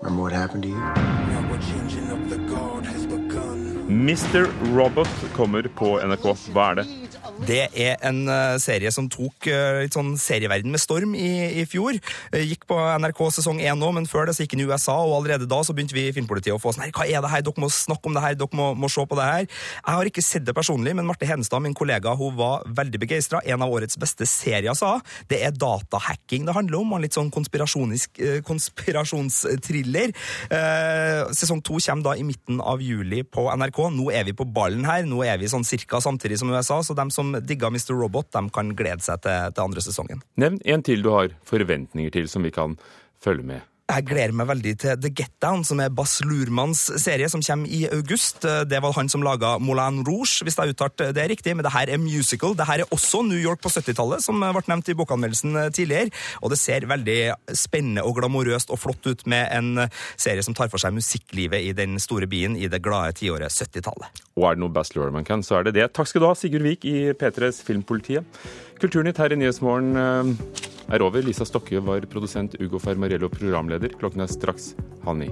Remember 0.00 0.22
what 0.22 0.32
happened 0.32 0.62
to 0.62 0.68
you? 0.68 0.76
Mr. 3.88 4.46
Robot 4.76 5.08
kommer 5.34 5.62
på 5.62 6.00
NRK. 6.00 6.36
Hva 6.54 6.70
er 6.70 6.74
det? 6.74 6.86
Det 7.40 7.70
er 7.72 7.96
en 8.04 8.28
uh, 8.28 8.60
serie 8.60 8.90
som 8.92 9.06
tok 9.08 9.46
uh, 9.48 9.80
litt 9.80 9.94
sånn 9.96 10.12
serieverden 10.20 10.68
med 10.72 10.80
storm 10.82 11.14
i, 11.16 11.60
i 11.62 11.64
fjor. 11.68 11.96
Uh, 12.34 12.42
gikk 12.44 12.66
på 12.68 12.76
NRK 13.00 13.20
sesong 13.38 13.60
én 13.64 13.78
nå, 13.80 13.88
men 13.96 14.06
før 14.10 14.26
det 14.28 14.34
så 14.36 14.42
gikk 14.44 14.54
den 14.58 14.66
i 14.66 14.68
USA, 14.68 14.96
og 15.00 15.16
allerede 15.16 15.48
da 15.48 15.58
så 15.64 15.72
begynte 15.76 15.96
vi 15.96 16.02
i 16.10 16.14
Filmpolitiet 16.16 16.52
å 16.52 16.60
få 16.60 16.72
sånn 16.76 16.84
her, 16.84 16.92
hva 16.96 17.04
er 17.08 17.20
det 17.24 17.32
her, 17.32 17.42
dere 17.46 17.62
må 17.64 17.68
snakke 17.72 18.06
om 18.10 18.14
det 18.16 18.24
her, 18.26 18.34
dere 18.36 18.58
må, 18.58 18.66
må 18.76 18.88
se 18.92 19.02
på 19.08 19.16
det 19.16 19.28
her. 19.30 19.44
Jeg 19.48 19.94
har 19.96 20.04
ikke 20.10 20.26
sett 20.26 20.44
det 20.48 20.54
personlig, 20.56 20.92
men 20.98 21.06
Marte 21.08 21.28
Hedenstad, 21.28 21.60
min 21.64 21.76
kollega, 21.76 22.10
hun 22.20 22.32
var 22.36 22.56
veldig 22.76 22.98
begeistra. 23.06 23.38
En 23.48 23.64
av 23.64 23.72
årets 23.72 23.96
beste 24.00 24.24
serier, 24.28 24.74
sa 24.76 25.00
Det 25.30 25.38
er 25.40 25.56
datahacking 25.56 26.42
det 26.48 26.58
handler 26.58 26.78
om, 26.82 26.92
og 26.92 27.00
litt 27.06 27.16
sånn 27.16 27.32
konspirasjonstriller. 27.32 30.08
sesong 31.40 31.60
to 31.64 31.74
kommer 31.80 32.04
da 32.04 32.12
i 32.20 32.24
midten 32.26 32.60
av 32.60 32.82
juli 32.84 33.22
på 33.24 33.48
NRK. 33.48 33.78
Nå 33.96 34.10
er 34.12 34.24
vi 34.28 34.36
på 34.36 34.44
ballen 34.44 34.84
her, 34.84 35.08
nå 35.08 35.24
er 35.24 35.40
vi 35.40 35.48
sånn 35.50 35.64
cirka 35.66 36.00
samtidig 36.04 36.38
som 36.40 36.50
USA, 36.52 36.82
så 36.84 36.94
dem 36.96 37.10
som 37.14 37.29
digga 37.38 37.70
Mr. 37.70 37.94
Robot, 37.96 38.30
de 38.32 38.42
kan 38.54 38.74
glede 38.76 39.04
seg 39.04 39.22
til, 39.24 39.54
til 39.54 39.64
andre 39.64 39.84
sesongen. 39.84 40.22
Nevn 40.40 40.60
en 40.64 40.84
til 40.86 41.04
du 41.04 41.12
har 41.14 41.34
forventninger 41.48 42.14
til 42.14 42.28
som 42.30 42.46
vi 42.46 42.52
kan 42.54 42.76
følge 43.22 43.46
med 43.46 43.66
jeg 43.90 44.08
gleder 44.10 44.36
meg 44.36 44.50
veldig 44.50 44.76
til 44.84 45.00
The 45.00 45.10
Get 45.14 45.32
Down, 45.42 45.64
som 45.66 45.80
er 45.82 45.92
Bass 45.94 46.18
Lurmans 46.26 46.86
serie, 47.00 47.28
som 47.32 47.42
kommer 47.44 47.70
i 47.70 47.84
august. 47.90 48.44
Det 48.44 48.82
var 48.82 48.94
han 48.96 49.10
som 49.10 49.24
laga 49.24 49.56
Moulin 49.62 50.02
Rouge, 50.06 50.44
hvis 50.44 50.58
jeg 50.58 50.74
uttalte 50.74 50.90
uttalt 50.90 51.14
det 51.16 51.26
riktig. 51.30 51.54
Men 51.56 51.64
det 51.66 51.72
her 51.74 51.90
er 51.90 52.00
musical. 52.00 52.54
Det 52.56 52.66
her 52.68 52.84
er 52.84 52.94
også 52.94 53.22
New 53.26 53.38
York 53.38 53.62
på 53.62 53.70
70-tallet, 53.72 54.22
som 54.24 54.40
ble 54.40 54.62
nevnt 54.70 54.90
i 54.90 54.96
bokanmeldelsen 54.98 55.58
tidligere. 55.76 56.10
Og 56.42 56.52
det 56.52 56.60
ser 56.60 56.88
veldig 56.90 57.18
spennende 57.56 58.04
og 58.06 58.16
glamorøst 58.18 58.70
og 58.70 58.80
flott 58.80 59.06
ut 59.06 59.26
med 59.30 59.48
en 59.50 59.86
serie 60.16 60.42
som 60.42 60.54
tar 60.56 60.70
for 60.72 60.82
seg 60.82 60.94
musikklivet 60.96 61.60
i 61.60 61.74
den 61.76 61.98
store 62.00 62.28
byen 62.30 62.56
i 62.56 62.68
det 62.70 62.82
glade 62.84 63.16
tiåret 63.20 63.52
70-tallet. 63.52 64.24
Og 64.38 64.48
er 64.48 64.56
det 64.56 64.64
noe 64.64 64.72
Bass 64.72 64.94
Lurman 64.96 65.26
kan, 65.26 65.44
så 65.44 65.60
er 65.60 65.68
det 65.68 65.76
det. 65.78 65.90
Takk 65.96 66.08
skal 66.10 66.24
du 66.24 66.30
ha, 66.30 66.34
Sigurd 66.38 66.66
Vik 66.66 66.86
i 66.88 66.98
P3s 67.18 67.62
Filmpolitiet. 67.66 68.24
Kulturnytt 68.80 69.18
her 69.20 69.28
i 69.28 69.36
Nyhetsmorgen 69.36 69.92
eh, 70.00 70.94
er 70.96 71.02
over. 71.04 71.20
Lisa 71.20 71.44
Stokke 71.44 71.82
var 71.84 72.06
produsent, 72.08 72.56
Ugo 72.64 72.80
Fermarello 72.80 73.28
programleder. 73.28 73.92
Klokken 74.00 74.24
er 74.24 74.32
straks 74.32 74.72
halv 75.04 75.20
ni. 75.20 75.28